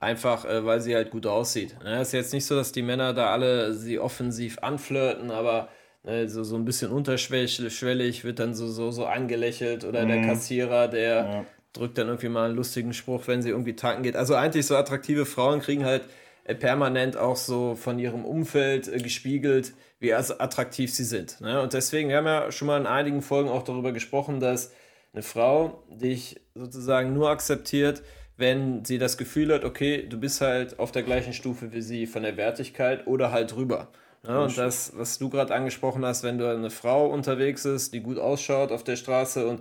einfach 0.00 0.46
äh, 0.46 0.64
weil 0.64 0.80
sie 0.80 0.94
halt 0.94 1.10
gut 1.10 1.26
aussieht. 1.26 1.76
Es 1.80 1.84
ne? 1.84 2.00
ist 2.00 2.12
jetzt 2.12 2.32
nicht 2.32 2.46
so, 2.46 2.56
dass 2.56 2.72
die 2.72 2.82
Männer 2.82 3.12
da 3.12 3.30
alle 3.30 3.74
sie 3.74 3.98
offensiv 3.98 4.58
anflirten, 4.60 5.30
aber 5.30 5.68
ne, 6.04 6.28
so, 6.30 6.44
so 6.44 6.56
ein 6.56 6.64
bisschen 6.64 6.90
unterschwellig 6.90 8.24
wird 8.24 8.38
dann 8.38 8.54
so, 8.54 8.68
so, 8.68 8.90
so 8.90 9.04
angelächelt 9.04 9.84
oder 9.84 10.04
mhm. 10.04 10.08
der 10.08 10.22
Kassierer, 10.22 10.88
der. 10.88 11.44
Drückt 11.72 11.98
dann 11.98 12.08
irgendwie 12.08 12.28
mal 12.28 12.46
einen 12.46 12.56
lustigen 12.56 12.92
Spruch, 12.92 13.26
wenn 13.26 13.42
sie 13.42 13.50
irgendwie 13.50 13.76
tanken 13.76 14.02
geht. 14.02 14.16
Also 14.16 14.34
eigentlich 14.34 14.66
so 14.66 14.76
attraktive 14.76 15.26
Frauen 15.26 15.60
kriegen 15.60 15.84
halt 15.84 16.02
äh, 16.44 16.54
permanent 16.54 17.16
auch 17.16 17.36
so 17.36 17.74
von 17.74 17.98
ihrem 17.98 18.24
Umfeld 18.24 18.88
äh, 18.88 18.98
gespiegelt, 18.98 19.74
wie 20.00 20.14
attraktiv 20.14 20.92
sie 20.92 21.04
sind. 21.04 21.40
Ne? 21.40 21.60
Und 21.60 21.72
deswegen, 21.72 22.08
wir 22.08 22.16
haben 22.18 22.26
ja 22.26 22.50
schon 22.52 22.66
mal 22.68 22.80
in 22.80 22.86
einigen 22.86 23.22
Folgen 23.22 23.48
auch 23.48 23.62
darüber 23.62 23.92
gesprochen, 23.92 24.40
dass 24.40 24.72
eine 25.12 25.22
Frau 25.22 25.82
dich 25.88 26.40
sozusagen 26.54 27.12
nur 27.12 27.30
akzeptiert, 27.30 28.02
wenn 28.36 28.84
sie 28.84 28.98
das 28.98 29.18
Gefühl 29.18 29.52
hat, 29.52 29.64
okay, 29.64 30.06
du 30.08 30.18
bist 30.18 30.40
halt 30.40 30.78
auf 30.78 30.92
der 30.92 31.02
gleichen 31.02 31.32
Stufe 31.32 31.72
wie 31.72 31.82
sie 31.82 32.06
von 32.06 32.22
der 32.22 32.36
Wertigkeit 32.36 33.06
oder 33.06 33.32
halt 33.32 33.52
drüber. 33.54 33.88
Ja, 34.26 34.42
und 34.42 34.56
das, 34.56 34.92
was 34.96 35.18
du 35.18 35.28
gerade 35.28 35.54
angesprochen 35.54 36.04
hast, 36.04 36.22
wenn 36.22 36.38
du 36.38 36.48
eine 36.48 36.70
Frau 36.70 37.08
unterwegs 37.08 37.64
ist, 37.64 37.92
die 37.94 38.00
gut 38.00 38.18
ausschaut 38.18 38.72
auf 38.72 38.84
der 38.84 38.96
Straße 38.96 39.46
und 39.46 39.60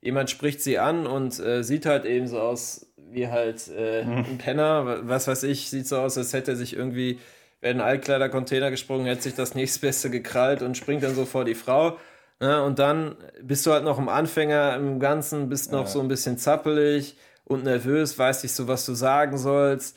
jemand 0.00 0.30
spricht 0.30 0.62
sie 0.62 0.78
an 0.78 1.06
und 1.06 1.38
äh, 1.40 1.62
sieht 1.62 1.86
halt 1.86 2.04
eben 2.04 2.26
so 2.26 2.40
aus 2.40 2.86
wie 3.10 3.28
halt 3.28 3.70
äh, 3.76 4.04
mhm. 4.04 4.16
ein 4.18 4.38
Penner, 4.38 5.00
was 5.08 5.28
weiß 5.28 5.44
ich, 5.44 5.70
sieht 5.70 5.86
so 5.86 5.98
aus, 5.98 6.18
als 6.18 6.32
hätte 6.32 6.52
er 6.52 6.56
sich 6.56 6.76
irgendwie, 6.76 7.18
wäre 7.60 7.74
ein 7.74 7.80
Altkleider-Container 7.80 8.70
gesprungen, 8.70 9.06
hätte 9.06 9.22
sich 9.22 9.34
das 9.34 9.54
nächstbeste 9.54 10.10
gekrallt 10.10 10.62
und 10.62 10.76
springt 10.76 11.02
dann 11.02 11.14
so 11.14 11.24
vor 11.24 11.44
die 11.44 11.54
Frau. 11.54 11.96
Ja, 12.40 12.60
und 12.60 12.78
dann 12.78 13.16
bist 13.42 13.64
du 13.64 13.72
halt 13.72 13.84
noch 13.84 13.98
ein 13.98 14.08
Anfänger 14.08 14.76
im 14.76 15.00
Ganzen, 15.00 15.48
bist 15.48 15.72
noch 15.72 15.84
ja. 15.84 15.86
so 15.86 16.00
ein 16.00 16.08
bisschen 16.08 16.36
zappelig 16.36 17.16
und 17.44 17.64
nervös, 17.64 18.18
weißt 18.18 18.42
nicht 18.42 18.54
so, 18.54 18.68
was 18.68 18.84
du 18.84 18.94
sagen 18.94 19.38
sollst. 19.38 19.96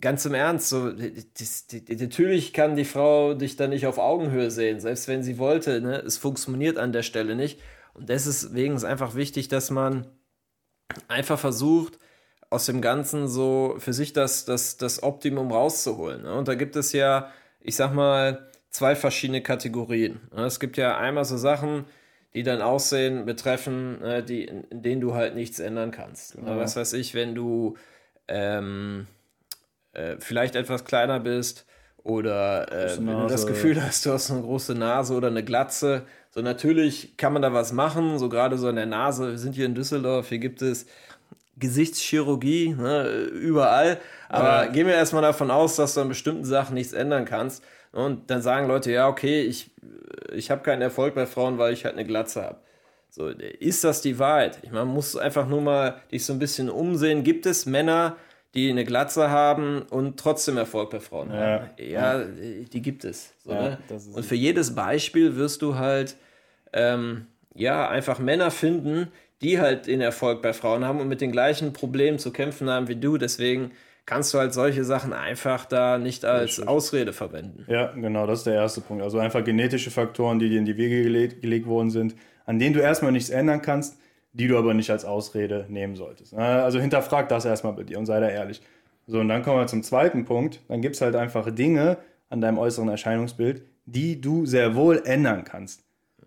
Ganz 0.00 0.24
im 0.24 0.34
Ernst, 0.34 0.68
so, 0.68 0.90
das, 0.90 1.66
die, 1.66 1.84
die, 1.84 1.96
natürlich 1.96 2.52
kann 2.52 2.76
die 2.76 2.84
Frau 2.84 3.34
dich 3.34 3.56
da 3.56 3.66
nicht 3.66 3.86
auf 3.86 3.98
Augenhöhe 3.98 4.50
sehen, 4.50 4.78
selbst 4.78 5.08
wenn 5.08 5.22
sie 5.22 5.38
wollte. 5.38 5.80
Ne? 5.80 5.96
Es 5.98 6.18
funktioniert 6.18 6.78
an 6.78 6.92
der 6.92 7.02
Stelle 7.02 7.34
nicht. 7.34 7.60
Und 7.96 8.08
deswegen 8.08 8.74
ist 8.74 8.84
einfach 8.84 9.14
wichtig, 9.14 9.48
dass 9.48 9.70
man 9.70 10.06
einfach 11.08 11.38
versucht, 11.38 11.98
aus 12.50 12.66
dem 12.66 12.80
Ganzen 12.80 13.26
so 13.26 13.76
für 13.78 13.92
sich 13.92 14.12
das, 14.12 14.44
das, 14.44 14.76
das 14.76 15.02
Optimum 15.02 15.50
rauszuholen. 15.50 16.22
Ne? 16.22 16.34
Und 16.34 16.48
da 16.48 16.54
gibt 16.54 16.76
es 16.76 16.92
ja, 16.92 17.30
ich 17.60 17.74
sag 17.74 17.92
mal, 17.92 18.48
zwei 18.70 18.94
verschiedene 18.94 19.42
Kategorien. 19.42 20.20
Ne? 20.34 20.44
Es 20.44 20.60
gibt 20.60 20.76
ja 20.76 20.96
einmal 20.96 21.24
so 21.24 21.36
Sachen, 21.36 21.86
die 22.34 22.42
dein 22.42 22.60
Aussehen 22.60 23.24
betreffen, 23.24 24.02
äh, 24.02 24.22
die, 24.22 24.44
in, 24.44 24.64
in, 24.64 24.82
denen 24.82 25.00
du 25.00 25.14
halt 25.14 25.34
nichts 25.34 25.58
ändern 25.58 25.90
kannst. 25.90 26.36
Genau. 26.36 26.56
Was 26.56 26.76
weiß 26.76 26.92
ich, 26.92 27.14
wenn 27.14 27.34
du 27.34 27.76
ähm, 28.28 29.06
äh, 29.92 30.16
vielleicht 30.18 30.54
etwas 30.54 30.84
kleiner 30.84 31.18
bist 31.18 31.66
oder 32.02 32.70
äh, 32.70 32.96
wenn 32.98 33.06
du 33.06 33.26
das 33.26 33.46
Gefühl 33.46 33.82
hast, 33.82 34.06
du 34.06 34.12
hast 34.12 34.30
eine 34.30 34.42
große 34.42 34.74
Nase 34.74 35.14
oder 35.14 35.28
eine 35.28 35.42
Glatze. 35.42 36.06
So 36.36 36.42
natürlich 36.42 37.16
kann 37.16 37.32
man 37.32 37.40
da 37.40 37.54
was 37.54 37.72
machen, 37.72 38.18
so 38.18 38.28
gerade 38.28 38.58
so 38.58 38.68
an 38.68 38.76
der 38.76 38.84
Nase. 38.84 39.30
Wir 39.30 39.38
sind 39.38 39.54
hier 39.54 39.64
in 39.64 39.74
Düsseldorf, 39.74 40.28
hier 40.28 40.38
gibt 40.38 40.60
es 40.60 40.84
Gesichtschirurgie 41.56 42.74
ne, 42.78 43.08
überall. 43.32 43.96
Aber 44.28 44.66
ja. 44.66 44.70
gehen 44.70 44.86
wir 44.86 44.92
erstmal 44.92 45.22
davon 45.22 45.50
aus, 45.50 45.76
dass 45.76 45.94
du 45.94 46.02
an 46.02 46.10
bestimmten 46.10 46.44
Sachen 46.44 46.74
nichts 46.74 46.92
ändern 46.92 47.24
kannst. 47.24 47.64
Und 47.90 48.30
dann 48.30 48.42
sagen 48.42 48.68
Leute, 48.68 48.92
ja, 48.92 49.08
okay, 49.08 49.40
ich 49.40 49.70
ich 50.30 50.50
habe 50.50 50.60
keinen 50.60 50.82
Erfolg 50.82 51.14
bei 51.14 51.24
Frauen, 51.24 51.56
weil 51.56 51.72
ich 51.72 51.86
halt 51.86 51.94
eine 51.94 52.04
Glatze 52.04 52.42
habe. 52.42 52.58
So, 53.08 53.28
ist 53.28 53.82
das 53.82 54.02
die 54.02 54.18
Wahrheit? 54.18 54.58
Ich 54.60 54.70
meine, 54.70 54.84
man 54.84 54.94
muss 54.94 55.16
einfach 55.16 55.48
nur 55.48 55.62
mal 55.62 56.02
dich 56.12 56.26
so 56.26 56.34
ein 56.34 56.38
bisschen 56.38 56.68
umsehen. 56.68 57.24
Gibt 57.24 57.46
es 57.46 57.64
Männer, 57.64 58.14
die 58.56 58.70
eine 58.70 58.84
Glatze 58.84 59.30
haben 59.30 59.82
und 59.82 60.18
trotzdem 60.18 60.56
Erfolg 60.56 60.90
bei 60.90 61.00
Frauen 61.00 61.30
ja. 61.30 61.36
haben? 61.36 61.70
Ja, 61.78 62.24
die 62.24 62.82
gibt 62.82 63.04
es. 63.04 63.34
So, 63.44 63.52
ne? 63.52 63.78
Und 64.14 64.24
für 64.24 64.34
jedes 64.34 64.74
Beispiel 64.74 65.36
wirst 65.36 65.62
du 65.62 65.76
halt 65.76 66.16
ähm, 66.72 67.26
ja 67.54 67.88
einfach 67.88 68.18
Männer 68.18 68.50
finden, 68.50 69.08
die 69.42 69.60
halt 69.60 69.86
den 69.86 70.00
Erfolg 70.00 70.42
bei 70.42 70.52
Frauen 70.52 70.84
haben 70.84 71.00
und 71.00 71.08
mit 71.08 71.20
den 71.20 71.30
gleichen 71.30 71.72
Problemen 71.72 72.18
zu 72.18 72.32
kämpfen 72.32 72.70
haben 72.70 72.88
wie 72.88 72.96
du. 72.96 73.18
Deswegen 73.18 73.72
kannst 74.06 74.32
du 74.32 74.38
halt 74.38 74.54
solche 74.54 74.84
Sachen 74.84 75.12
einfach 75.12 75.66
da 75.66 75.98
nicht 75.98 76.24
als 76.24 76.60
Ausrede 76.60 77.12
verwenden. 77.12 77.66
Ja, 77.68 77.92
genau, 77.92 78.26
das 78.26 78.40
ist 78.40 78.46
der 78.46 78.54
erste 78.54 78.80
Punkt. 78.80 79.02
Also 79.02 79.18
einfach 79.18 79.44
genetische 79.44 79.90
Faktoren, 79.90 80.38
die 80.38 80.48
dir 80.48 80.58
in 80.58 80.64
die 80.64 80.76
Wege 80.76 81.02
gelegt, 81.02 81.42
gelegt 81.42 81.66
worden 81.66 81.90
sind, 81.90 82.14
an 82.46 82.58
denen 82.58 82.72
du 82.72 82.80
erstmal 82.80 83.12
nichts 83.12 83.30
ändern 83.30 83.60
kannst, 83.60 83.98
die 84.36 84.48
du 84.48 84.58
aber 84.58 84.74
nicht 84.74 84.90
als 84.90 85.04
Ausrede 85.04 85.66
nehmen 85.68 85.96
solltest. 85.96 86.34
Also 86.34 86.78
hinterfrag 86.78 87.28
das 87.28 87.44
erstmal 87.44 87.72
bei 87.72 87.84
dir 87.84 87.98
und 87.98 88.06
sei 88.06 88.20
da 88.20 88.28
ehrlich. 88.28 88.60
So, 89.06 89.20
und 89.20 89.28
dann 89.28 89.42
kommen 89.42 89.58
wir 89.58 89.66
zum 89.66 89.82
zweiten 89.82 90.24
Punkt. 90.24 90.60
Dann 90.68 90.82
gibt 90.82 90.96
es 90.96 91.00
halt 91.00 91.16
einfach 91.16 91.50
Dinge 91.50 91.98
an 92.28 92.40
deinem 92.40 92.58
äußeren 92.58 92.88
Erscheinungsbild, 92.88 93.62
die 93.86 94.20
du 94.20 94.46
sehr 94.46 94.74
wohl 94.74 95.02
ändern 95.04 95.44
kannst. 95.44 95.84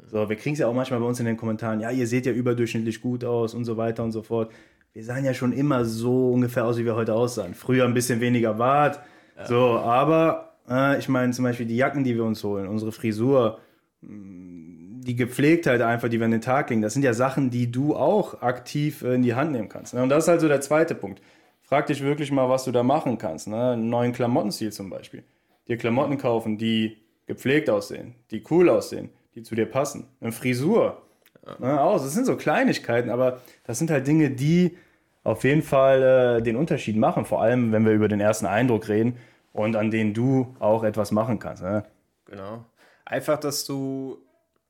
So, 0.08 0.28
wir 0.30 0.38
kriegen 0.38 0.54
es 0.54 0.60
ja 0.60 0.68
auch 0.68 0.74
manchmal 0.74 1.00
bei 1.00 1.06
uns 1.06 1.20
in 1.20 1.26
den 1.26 1.38
Kommentaren, 1.38 1.82
ja, 1.82 1.92
ihr 1.92 2.08
seht 2.08 2.26
ja 2.26 2.32
überdurchschnittlich 2.32 3.02
gut 3.02 3.24
aus 3.24 3.54
und 3.54 3.66
so 3.66 3.78
weiter 3.78 4.04
und 4.04 4.12
so 4.12 4.24
fort 4.24 4.50
wir 4.94 5.04
sahen 5.04 5.26
ja 5.26 5.34
schon 5.34 5.54
immer 5.54 5.86
so 5.86 6.32
ungefähr 6.32 6.66
aus, 6.66 6.78
wie 6.78 6.86
wir 6.86 6.96
heute 6.96 7.14
aussahen. 7.14 7.54
Früher 7.54 7.86
ein 7.86 7.94
bisschen 7.94 8.20
weniger 8.22 8.56
Bart, 8.56 9.00
ja. 9.38 9.46
so, 9.46 9.78
aber 9.78 10.56
äh, 10.70 10.98
ich 11.00 11.08
meine 11.10 11.32
zum 11.32 11.44
Beispiel 11.44 11.66
die 11.66 11.78
Jacken, 11.78 12.04
die 12.04 12.16
wir 12.16 12.24
uns 12.24 12.44
holen, 12.44 12.68
unsere 12.68 12.92
Frisur, 12.92 13.60
mm, 14.02 14.49
die 15.10 15.16
Gepflegtheit 15.16 15.82
einfach, 15.82 16.08
die 16.08 16.20
wir 16.20 16.26
an 16.26 16.32
den 16.32 16.42
Tag 16.42 16.70
legen, 16.70 16.82
das 16.82 16.94
sind 16.94 17.04
ja 17.04 17.14
Sachen, 17.14 17.50
die 17.50 17.72
du 17.72 17.96
auch 17.96 18.42
aktiv 18.42 19.02
äh, 19.02 19.16
in 19.16 19.24
die 19.24 19.34
Hand 19.34 19.52
nehmen 19.52 19.70
kannst. 19.70 19.94
Ne? 19.94 20.04
Und 20.04 20.10
das 20.10 20.24
ist 20.26 20.28
halt 20.30 20.42
so 20.42 20.48
der 20.48 20.62
zweite 20.62 20.96
Punkt. 20.96 21.22
Frag 21.62 21.88
dich 21.88 22.04
wirklich 22.04 22.32
mal, 22.32 22.50
was 22.50 22.64
du 22.64 22.72
da 22.72 22.84
machen 22.84 23.18
kannst. 23.18 23.48
Ne? 23.48 23.72
Einen 23.72 23.90
neuen 23.90 24.14
Klamottenstil 24.14 24.72
zum 24.72 24.90
Beispiel. 24.90 25.24
Dir 25.68 25.78
Klamotten 25.78 26.18
kaufen, 26.18 26.58
die 26.58 26.98
gepflegt 27.28 27.70
aussehen, 27.70 28.16
die 28.32 28.44
cool 28.50 28.70
aussehen, 28.70 29.10
die 29.36 29.44
zu 29.44 29.56
dir 29.56 29.66
passen. 29.66 30.08
Eine 30.22 30.32
Frisur, 30.32 31.02
Ne, 31.58 31.82
aus. 31.82 32.04
Das 32.04 32.14
sind 32.14 32.26
so 32.26 32.36
Kleinigkeiten, 32.38 33.10
aber 33.10 33.42
das 33.64 33.80
sind 33.80 33.90
halt 33.90 34.06
Dinge, 34.06 34.30
die 34.30 34.78
auf 35.24 35.44
jeden 35.44 35.62
Fall 35.62 36.38
äh, 36.40 36.42
den 36.44 36.56
Unterschied 36.56 36.96
machen. 36.96 37.26
Vor 37.26 37.42
allem, 37.42 37.72
wenn 37.72 37.86
wir 37.86 37.94
über 37.94 38.08
den 38.08 38.20
ersten 38.20 38.46
Eindruck 38.46 38.88
reden 38.88 39.18
und 39.54 39.76
an 39.76 39.90
denen 39.90 40.14
du 40.14 40.56
auch 40.60 40.84
etwas 40.84 41.12
machen 41.12 41.40
kannst. 41.40 41.64
Ne? 41.64 41.86
Genau. 42.26 42.66
Einfach, 43.06 43.40
dass 43.40 43.66
du 43.66 44.20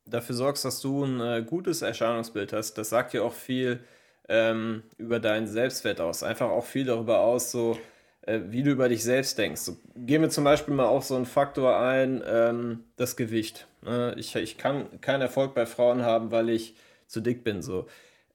dafür 0.06 0.36
sorgst, 0.36 0.65
dass 0.65 0.82
du 0.82 1.03
ein 1.03 1.20
äh, 1.22 1.44
gutes 1.44 1.82
Erscheinungsbild 1.82 2.53
hast. 2.53 2.75
Das 2.75 2.89
sagt 2.89 3.13
ja 3.13 3.22
auch 3.22 3.34
viel 3.34 3.79
ähm, 4.27 4.84
über 4.98 5.20
deinen 5.20 5.48
Selbstwert 5.48 6.01
aus. 6.01 6.24
Einfach 6.24 6.50
auch 6.50 6.65
viel 6.65 6.86
darüber 6.86 7.20
aus, 7.20 7.51
so 7.51 7.77
äh, 8.22 8.39
wie 8.50 8.63
du 8.63 8.72
über 8.72 8.89
dich 8.89 9.03
selbst 9.03 9.38
denkst. 9.38 9.62
So, 9.62 9.77
gehen 9.96 10.22
wir 10.22 10.29
zum 10.29 10.44
Beispiel 10.44 10.74
mal 10.74 10.86
auf 10.86 11.03
so 11.03 11.15
einen 11.15 11.25
Faktor 11.25 11.79
ein, 11.79 12.24
ähm, 12.25 12.84
das 12.96 13.15
Gewicht. 13.15 13.68
Ne? 13.82 14.15
Ich, 14.18 14.36
ich 14.36 14.58
kann 14.58 15.01
keinen 15.01 15.22
Erfolg 15.22 15.56
bei 15.56 15.65
Frauen 15.65 16.03
haben, 16.03 16.32
weil 16.32 16.50
ich 16.50 16.75
zu 17.08 17.22
dick 17.22 17.44
bin. 17.44 17.62
So. 17.62 17.88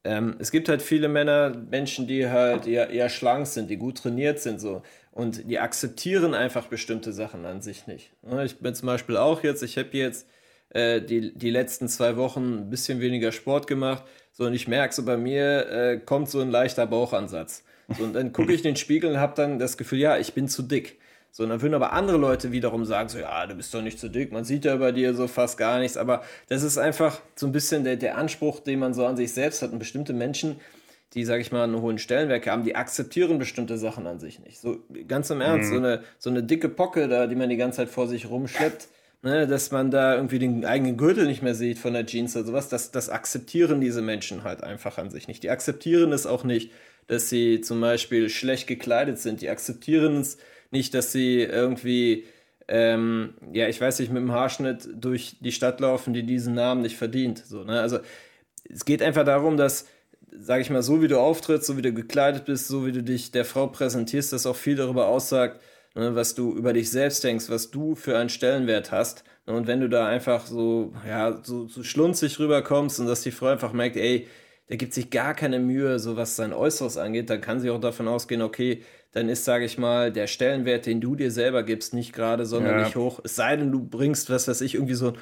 Ähm, 0.03 0.37
es 0.39 0.51
gibt 0.51 0.69
halt 0.69 0.83
viele 0.83 1.09
Männer, 1.09 1.51
Menschen, 1.71 2.07
die 2.07 2.29
halt 2.29 2.67
eher, 2.67 2.91
eher 2.91 3.09
schlank 3.09 3.47
sind, 3.47 3.71
die 3.71 3.77
gut 3.77 3.99
trainiert 3.99 4.41
sind, 4.41 4.61
so. 4.61 4.83
Und 5.13 5.49
die 5.49 5.61
akzeptieren 5.61 6.35
einfach 6.35 6.67
bestimmte 6.67 7.13
Sachen 7.13 7.47
an 7.47 7.63
sich 7.63 7.87
nicht. 7.87 8.11
Ne? 8.23 8.45
Ich 8.45 8.59
bin 8.59 8.75
zum 8.75 8.87
Beispiel 8.87 9.17
auch 9.17 9.45
jetzt, 9.45 9.63
ich 9.63 9.79
habe 9.79 9.91
jetzt 9.93 10.27
äh, 10.71 11.01
die, 11.01 11.35
die 11.35 11.51
letzten 11.51 11.89
zwei 11.89 12.17
Wochen 12.17 12.59
ein 12.59 12.71
bisschen 12.71 13.01
weniger 13.01 13.33
Sport 13.33 13.67
gemacht. 13.67 14.05
So, 14.33 14.45
und 14.47 14.55
ich 14.55 14.67
merke 14.67 14.95
so, 14.95 15.05
bei 15.05 15.17
mir 15.17 15.69
äh, 15.69 15.99
kommt 15.99 16.29
so 16.29 16.41
ein 16.41 16.51
leichter 16.51 16.87
Bauchansatz. 16.87 17.65
So, 17.97 18.05
und 18.05 18.15
dann 18.15 18.33
gucke 18.33 18.53
ich 18.53 18.61
in 18.61 18.71
den 18.73 18.77
Spiegel 18.77 19.11
und 19.11 19.19
habe 19.19 19.35
dann 19.37 19.59
das 19.59 19.77
Gefühl, 19.77 19.99
ja, 19.99 20.19
ich 20.19 20.35
bin 20.35 20.49
zu 20.49 20.63
dick. 20.63 20.99
So, 21.31 21.43
und 21.43 21.49
dann 21.49 21.63
würden 21.63 21.75
aber 21.75 21.93
andere 21.93 22.17
Leute 22.17 22.53
wiederum 22.53 22.85
sagen, 22.85 23.09
so, 23.09 23.19
ja, 23.19 23.47
du 23.47 23.55
bist 23.55 23.75
doch 23.75 23.83
nicht 23.83 23.99
zu 23.99 24.09
dick, 24.09 24.33
man 24.33 24.45
sieht 24.45 24.65
ja 24.65 24.77
bei 24.77 24.93
dir 24.93 25.15
so 25.15 25.27
fast 25.27 25.59
gar 25.59 25.81
nichts. 25.81 25.97
Aber 25.97 26.23
das 26.49 26.63
ist 26.63 26.79
einfach 26.79 27.21
so 27.35 27.47
ein 27.47 27.53
bisschen 27.53 27.85
der, 27.85 27.97
der 27.97 28.17
Anspruch, 28.17 28.61
den 28.61 28.79
man 28.79 28.95
so 28.95 29.05
an 29.05 29.17
sich 29.17 29.33
selbst 29.33 29.61
hat. 29.63 29.73
Und 29.73 29.79
bestimmte 29.79 30.13
Menschen, 30.13 30.61
die, 31.15 31.25
sage 31.25 31.43
ich 31.43 31.53
mal, 31.53 31.65
einen 31.65 31.81
hohen 31.81 31.99
Stellenwert 31.99 32.47
haben, 32.47 32.65
die 32.65 32.77
akzeptieren 32.77 33.39
bestimmte 33.39 33.79
Sachen 33.79 34.07
an 34.07 34.19
sich 34.19 34.41
nicht. 34.41 34.59
So 34.59 34.79
ganz 35.07 35.31
im 35.31 35.41
Ernst, 35.41 35.71
mhm. 35.71 35.75
so, 35.75 35.79
eine, 35.81 36.03
so 36.19 36.31
eine 36.31 36.43
dicke 36.43 36.69
Pocke 36.69 37.09
da, 37.09 37.27
die 37.27 37.37
man 37.37 37.49
die 37.49 37.57
ganze 37.57 37.79
Zeit 37.79 37.89
vor 37.89 38.09
sich 38.09 38.29
rumschleppt, 38.31 38.89
ne, 39.25 39.47
dass 39.47 39.71
man 39.71 39.91
da 39.91 40.15
irgendwie 40.15 40.39
den 40.39 40.65
eigenen 40.65 40.97
Gürtel 40.97 41.27
nicht 41.27 41.43
mehr 41.43 41.55
sieht 41.55 41.79
von 41.79 41.95
der 41.95 42.07
Jeans 42.07 42.37
oder 42.37 42.47
sowas, 42.47 42.69
das, 42.69 42.91
das 42.91 43.09
akzeptieren 43.11 43.81
diese 43.81 44.03
Menschen 44.03 44.45
halt 44.45 44.63
einfach 44.63 44.99
an 44.99 45.11
sich 45.11 45.29
nicht. 45.29 45.43
Die 45.43 45.51
akzeptieren 45.51 46.13
es 46.13 46.27
auch 46.27 46.45
nicht, 46.45 46.71
dass 47.07 47.29
sie 47.29 47.61
zum 47.61 47.81
Beispiel 47.81 48.29
schlecht 48.29 48.67
gekleidet 48.67 49.19
sind. 49.19 49.41
Die 49.43 49.49
akzeptieren 49.49 50.19
es 50.21 50.39
nicht, 50.71 50.95
dass 50.95 51.13
sie 51.13 51.41
irgendwie, 51.41 52.25
ähm, 52.69 53.35
ja, 53.53 53.69
ich 53.69 53.81
weiß 53.81 53.99
nicht, 53.99 54.13
mit 54.13 54.23
dem 54.23 54.33
Haarschnitt 54.33 54.89
durch 54.95 55.37
die 55.41 55.53
Stadt 55.53 55.81
laufen, 55.81 56.15
die 56.15 56.25
diesen 56.25 56.55
Namen 56.55 56.83
nicht 56.83 56.97
verdient. 56.97 57.39
So, 57.47 57.65
ne? 57.65 57.81
Also 57.81 57.99
es 58.69 58.85
geht 58.85 59.03
einfach 59.03 59.25
darum, 59.25 59.57
dass, 59.57 59.87
sage 60.31 60.63
ich 60.63 60.71
mal, 60.71 60.83
so 60.83 61.03
wie 61.03 61.09
du 61.09 61.19
auftrittst, 61.19 61.67
so 61.67 61.77
wie 61.77 61.83
du 61.83 61.93
gekleidet 61.93 62.45
bist, 62.47 62.69
so 62.69 62.87
wie 62.87 62.93
du 62.93 63.03
dich 63.03 63.31
der 63.33 63.45
Frau 63.45 63.67
präsentierst, 63.69 64.33
das 64.33 64.47
auch 64.47 64.57
viel 64.57 64.77
darüber 64.77 65.07
aussagt, 65.09 65.61
was 65.95 66.35
du 66.35 66.53
über 66.53 66.73
dich 66.73 66.91
selbst 66.91 67.23
denkst, 67.23 67.49
was 67.49 67.71
du 67.71 67.95
für 67.95 68.19
einen 68.19 68.29
Stellenwert 68.29 68.91
hast. 68.91 69.25
Ne? 69.47 69.55
Und 69.55 69.67
wenn 69.67 69.81
du 69.81 69.89
da 69.89 70.07
einfach 70.07 70.47
so, 70.47 70.93
ja, 71.07 71.41
so, 71.43 71.69
so 71.69 71.83
schlunzig 71.83 72.39
rüberkommst 72.39 73.01
und 73.01 73.07
dass 73.07 73.23
die 73.23 73.31
Frau 73.31 73.47
einfach 73.47 73.73
merkt, 73.73 73.97
ey, 73.97 74.27
der 74.69 74.77
gibt 74.77 74.95
sich 74.95 75.11
gar 75.11 75.35
keine 75.35 75.61
Mühe, 75.61 75.99
so 75.99 76.17
was 76.17 76.37
sein 76.37 76.53
Äußeres 76.53 76.97
angeht, 76.97 77.31
dann 77.31 77.41
kann 77.41 77.61
sie 77.61 77.71
auch 77.71 77.81
davon 77.81 78.09
ausgehen, 78.09 78.43
okay, 78.43 78.83
dann 79.13 79.29
ist, 79.29 79.45
sage 79.45 79.65
ich 79.65 79.79
mal, 79.79 80.11
der 80.11 80.27
Stellenwert, 80.27 80.87
den 80.87 81.01
du 81.01 81.15
dir 81.15 81.31
selber 81.31 81.63
gibst, 81.63 81.95
nicht 81.95 82.13
gerade 82.13 82.47
sonderlich 82.47 82.95
ja. 82.95 83.01
hoch. 83.01 83.21
Es 83.23 83.37
sei 83.37 83.57
denn, 83.57 83.71
du 83.71 83.85
bringst, 83.85 84.31
was 84.31 84.49
weiß 84.49 84.61
ich, 84.63 84.75
irgendwie 84.75 84.95
so 84.95 85.13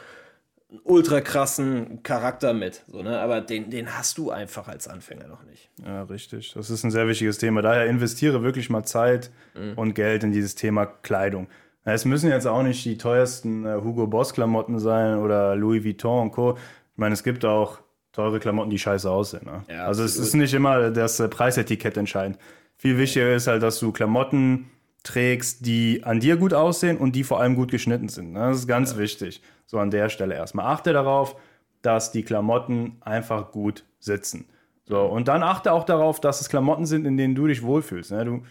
ultra 0.85 1.21
krassen 1.21 2.02
Charakter 2.02 2.52
mit. 2.55 2.85
So, 2.88 3.02
ne? 3.02 3.21
Aber 3.21 3.41
den, 3.41 3.71
den 3.71 3.97
hast 3.97 4.19
du 4.19 4.31
einfach 4.31 4.69
als 4.69 4.88
Anfänger 4.88 5.29
noch 5.29 5.45
nicht. 5.45 5.71
Ja, 5.85 6.02
richtig. 6.05 6.52
Das 6.55 6.71
ist 6.71 6.85
ein 6.85 6.91
sehr 6.91 7.09
wichtiges 7.09 7.38
Thema. 7.38 7.62
Daher 7.62 7.87
investiere 7.87 8.43
wirklich 8.43 8.71
mal 8.71 8.85
Zeit 8.85 9.31
mhm. 9.55 9.75
und 9.76 9.95
Geld 9.95 10.25
in 10.25 10.33
dieses 10.33 10.55
Thema 10.55 10.87
Kleidung. 10.87 11.49
Es 11.85 12.05
müssen 12.05 12.31
jetzt 12.31 12.47
auch 12.47 12.62
nicht 12.62 12.85
die 12.85 12.97
teuersten 12.97 13.67
äh, 13.67 13.75
Hugo 13.83 14.07
Boss 14.07 14.33
Klamotten 14.33 14.79
sein 14.79 15.19
oder 15.19 15.57
Louis 15.57 15.85
Vuitton 15.85 16.23
und 16.23 16.31
Co. 16.31 16.57
Ich 16.93 16.99
meine, 16.99 17.12
es 17.12 17.25
gibt 17.25 17.45
auch 17.45 17.79
teure 18.12 18.38
Klamotten, 18.38 18.71
die 18.71 18.79
scheiße 18.79 19.11
aussehen. 19.11 19.47
Ne? 19.47 19.64
Ja, 19.69 19.87
also 19.87 20.05
es 20.05 20.17
ist 20.17 20.35
nicht 20.35 20.55
immer 20.55 20.91
das 20.91 21.19
Preisetikett 21.31 21.97
entscheidend. 21.97 22.38
Viel 22.76 22.99
wichtiger 22.99 23.35
ist 23.35 23.47
halt, 23.47 23.62
dass 23.62 23.81
du 23.81 23.91
Klamotten 23.91 24.71
trägst, 25.02 25.66
die 25.66 26.04
an 26.04 26.21
dir 26.21 26.37
gut 26.37 26.54
aussehen 26.54 26.97
und 26.97 27.16
die 27.16 27.25
vor 27.25 27.40
allem 27.40 27.56
gut 27.56 27.71
geschnitten 27.71 28.09
sind. 28.09 28.32
Ne? 28.32 28.40
Das 28.40 28.59
ist 28.59 28.68
ganz 28.68 28.92
ja. 28.92 28.99
wichtig. 28.99 29.42
So 29.66 29.78
an 29.78 29.90
der 29.90 30.09
Stelle 30.09 30.35
erstmal. 30.35 30.66
Achte 30.66 30.92
darauf, 30.92 31.37
dass 31.82 32.12
die 32.12 32.23
Klamotten 32.23 32.97
einfach 33.00 33.50
gut 33.50 33.85
sitzen. 33.99 34.47
So, 34.85 35.00
und 35.00 35.28
dann 35.28 35.42
achte 35.42 35.73
auch 35.73 35.85
darauf, 35.85 36.21
dass 36.21 36.40
es 36.40 36.49
Klamotten 36.49 36.87
sind, 36.87 37.06
in 37.06 37.16
denen 37.16 37.35
du 37.35 37.47
dich 37.47 37.62
wohlfühlst. 37.62 38.12
Ne? 38.12 38.25
Du, 38.25 38.42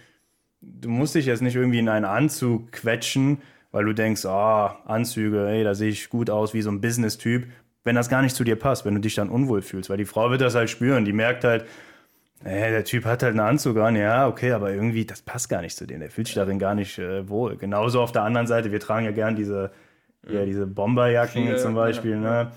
du 0.61 0.89
musst 0.89 1.15
dich 1.15 1.25
jetzt 1.25 1.41
nicht 1.41 1.55
irgendwie 1.55 1.79
in 1.79 1.89
einen 1.89 2.05
Anzug 2.05 2.71
quetschen, 2.71 3.41
weil 3.71 3.85
du 3.85 3.93
denkst, 3.93 4.25
oh, 4.25 4.69
Anzüge, 4.85 5.47
ey, 5.47 5.63
da 5.63 5.75
sehe 5.75 5.89
ich 5.89 6.09
gut 6.09 6.29
aus 6.29 6.53
wie 6.53 6.61
so 6.61 6.69
ein 6.69 6.81
Business-Typ, 6.81 7.47
wenn 7.83 7.95
das 7.95 8.09
gar 8.09 8.21
nicht 8.21 8.35
zu 8.35 8.43
dir 8.43 8.57
passt, 8.57 8.85
wenn 8.85 8.95
du 8.95 9.01
dich 9.01 9.15
dann 9.15 9.29
unwohl 9.29 9.61
fühlst. 9.61 9.89
Weil 9.89 9.97
die 9.97 10.05
Frau 10.05 10.29
wird 10.29 10.41
das 10.41 10.55
halt 10.55 10.69
spüren, 10.69 11.05
die 11.05 11.13
merkt 11.13 11.43
halt, 11.43 11.65
äh, 12.43 12.71
der 12.71 12.83
Typ 12.83 13.05
hat 13.05 13.23
halt 13.23 13.31
einen 13.31 13.39
Anzug 13.39 13.77
an, 13.77 13.95
ja, 13.95 14.27
okay, 14.27 14.51
aber 14.51 14.71
irgendwie, 14.71 15.05
das 15.05 15.21
passt 15.21 15.49
gar 15.49 15.61
nicht 15.61 15.77
zu 15.77 15.85
dem. 15.85 15.99
Der 15.99 16.09
fühlt 16.09 16.27
sich 16.27 16.35
darin 16.35 16.59
gar 16.59 16.75
nicht 16.75 16.97
äh, 16.97 17.27
wohl. 17.29 17.57
Genauso 17.57 18.01
auf 18.01 18.11
der 18.11 18.23
anderen 18.23 18.47
Seite, 18.47 18.71
wir 18.71 18.79
tragen 18.79 19.05
ja 19.05 19.11
gern 19.11 19.35
diese, 19.35 19.71
ja, 20.27 20.39
ja 20.39 20.45
diese 20.45 20.65
Bomberjacken 20.65 21.43
Viele, 21.43 21.57
zum 21.57 21.75
Beispiel, 21.75 22.11
ja, 22.13 22.19
ne? 22.19 22.51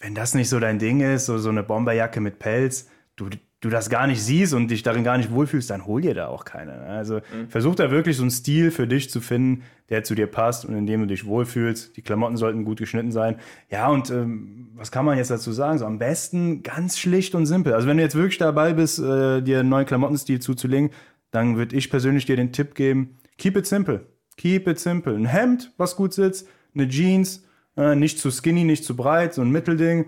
Wenn 0.00 0.14
das 0.14 0.34
nicht 0.34 0.48
so 0.50 0.60
dein 0.60 0.78
Ding 0.78 1.00
ist, 1.00 1.26
so, 1.26 1.38
so 1.38 1.48
eine 1.48 1.62
Bomberjacke 1.62 2.20
mit 2.20 2.38
Pelz, 2.38 2.90
du, 3.16 3.30
du 3.64 3.70
das 3.70 3.88
gar 3.88 4.06
nicht 4.06 4.22
siehst 4.22 4.52
und 4.52 4.70
dich 4.70 4.82
darin 4.82 5.04
gar 5.04 5.16
nicht 5.16 5.30
wohlfühlst, 5.30 5.70
dann 5.70 5.86
hol 5.86 6.02
dir 6.02 6.14
da 6.14 6.26
auch 6.26 6.44
keine. 6.44 6.72
Ne? 6.72 6.86
Also 6.86 7.16
mhm. 7.16 7.48
versuch 7.48 7.74
da 7.74 7.90
wirklich 7.90 8.16
so 8.16 8.22
einen 8.22 8.30
Stil 8.30 8.70
für 8.70 8.86
dich 8.86 9.10
zu 9.10 9.20
finden, 9.20 9.62
der 9.88 10.04
zu 10.04 10.14
dir 10.14 10.26
passt 10.26 10.64
und 10.66 10.76
in 10.76 10.86
dem 10.86 11.00
du 11.00 11.06
dich 11.06 11.24
wohlfühlst. 11.24 11.96
Die 11.96 12.02
Klamotten 12.02 12.36
sollten 12.36 12.64
gut 12.64 12.78
geschnitten 12.78 13.10
sein. 13.10 13.36
Ja, 13.70 13.88
und 13.88 14.10
ähm, 14.10 14.68
was 14.74 14.92
kann 14.92 15.04
man 15.04 15.16
jetzt 15.16 15.30
dazu 15.30 15.52
sagen? 15.52 15.78
So 15.78 15.86
am 15.86 15.98
besten 15.98 16.62
ganz 16.62 16.98
schlicht 16.98 17.34
und 17.34 17.46
simpel. 17.46 17.72
Also 17.72 17.88
wenn 17.88 17.96
du 17.96 18.02
jetzt 18.02 18.16
wirklich 18.16 18.38
dabei 18.38 18.74
bist, 18.74 18.98
äh, 18.98 19.40
dir 19.40 19.60
einen 19.60 19.70
neuen 19.70 19.86
Klamottenstil 19.86 20.40
zuzulegen, 20.40 20.90
dann 21.30 21.56
würde 21.56 21.74
ich 21.74 21.90
persönlich 21.90 22.26
dir 22.26 22.36
den 22.36 22.52
Tipp 22.52 22.74
geben, 22.74 23.16
keep 23.38 23.56
it 23.56 23.66
simple. 23.66 24.06
Keep 24.36 24.68
it 24.68 24.78
simple. 24.78 25.14
Ein 25.14 25.26
Hemd, 25.26 25.72
was 25.78 25.96
gut 25.96 26.12
sitzt, 26.12 26.48
eine 26.74 26.88
Jeans, 26.88 27.44
äh, 27.76 27.94
nicht 27.94 28.18
zu 28.18 28.30
skinny, 28.30 28.64
nicht 28.64 28.84
zu 28.84 28.94
breit, 28.94 29.34
so 29.34 29.42
ein 29.42 29.50
Mittelding 29.50 30.06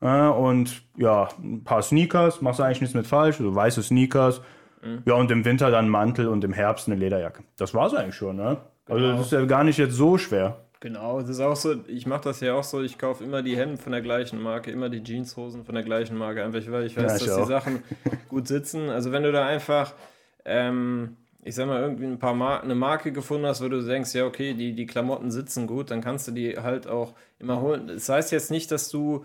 äh, 0.00 0.28
und 0.28 0.82
ja, 0.96 1.28
ein 1.42 1.64
paar 1.64 1.82
Sneakers, 1.82 2.40
machst 2.42 2.60
du 2.60 2.64
eigentlich 2.64 2.80
nichts 2.80 2.94
mit 2.94 3.06
falsch, 3.06 3.38
also 3.38 3.54
weiße 3.54 3.82
Sneakers. 3.82 4.40
Mhm. 4.82 5.02
Ja, 5.06 5.14
und 5.14 5.30
im 5.30 5.44
Winter 5.44 5.70
dann 5.70 5.88
Mantel 5.88 6.28
und 6.28 6.44
im 6.44 6.52
Herbst 6.52 6.88
eine 6.88 6.96
Lederjacke. 6.96 7.42
Das 7.56 7.74
war 7.74 7.86
es 7.86 7.94
eigentlich 7.94 8.14
schon, 8.14 8.36
ne? 8.36 8.58
Also 8.88 9.02
genau. 9.02 9.16
das 9.16 9.26
ist 9.26 9.32
ja 9.32 9.44
gar 9.44 9.64
nicht 9.64 9.78
jetzt 9.78 9.94
so 9.94 10.18
schwer. 10.18 10.58
Genau, 10.80 11.20
das 11.20 11.30
ist 11.30 11.40
auch 11.40 11.56
so, 11.56 11.74
ich 11.88 12.06
mache 12.06 12.24
das 12.24 12.40
ja 12.40 12.54
auch 12.54 12.62
so, 12.62 12.82
ich 12.82 12.98
kaufe 12.98 13.24
immer 13.24 13.42
die 13.42 13.56
Hemden 13.56 13.78
von 13.78 13.92
der 13.92 14.02
gleichen 14.02 14.40
Marke, 14.40 14.70
immer 14.70 14.90
die 14.90 15.02
Jeanshosen 15.02 15.64
von 15.64 15.74
der 15.74 15.82
gleichen 15.82 16.16
Marke, 16.16 16.44
einfach 16.44 16.60
weil 16.70 16.86
ich 16.86 16.96
weiß, 16.96 17.12
ja, 17.12 17.16
ich 17.16 17.24
dass 17.24 17.30
auch. 17.30 17.42
die 17.42 17.48
Sachen 17.48 17.82
gut 18.28 18.46
sitzen. 18.46 18.90
Also 18.90 19.10
wenn 19.10 19.22
du 19.22 19.32
da 19.32 19.46
einfach, 19.46 19.94
ähm, 20.44 21.16
ich 21.42 21.54
sag 21.54 21.66
mal, 21.66 21.80
irgendwie 21.80 22.04
ein 22.04 22.18
paar 22.18 22.34
Mar 22.34 22.62
eine 22.62 22.74
Marke 22.74 23.10
gefunden 23.10 23.46
hast, 23.46 23.64
wo 23.64 23.68
du 23.68 23.80
denkst, 23.84 24.14
ja, 24.14 24.26
okay, 24.26 24.52
die, 24.52 24.74
die 24.74 24.86
Klamotten 24.86 25.30
sitzen 25.30 25.66
gut, 25.66 25.90
dann 25.90 26.02
kannst 26.02 26.28
du 26.28 26.32
die 26.32 26.58
halt 26.58 26.86
auch 26.86 27.14
immer 27.38 27.60
holen. 27.62 27.88
Das 27.88 28.08
heißt 28.08 28.30
jetzt 28.30 28.50
nicht, 28.50 28.70
dass 28.70 28.90
du 28.90 29.24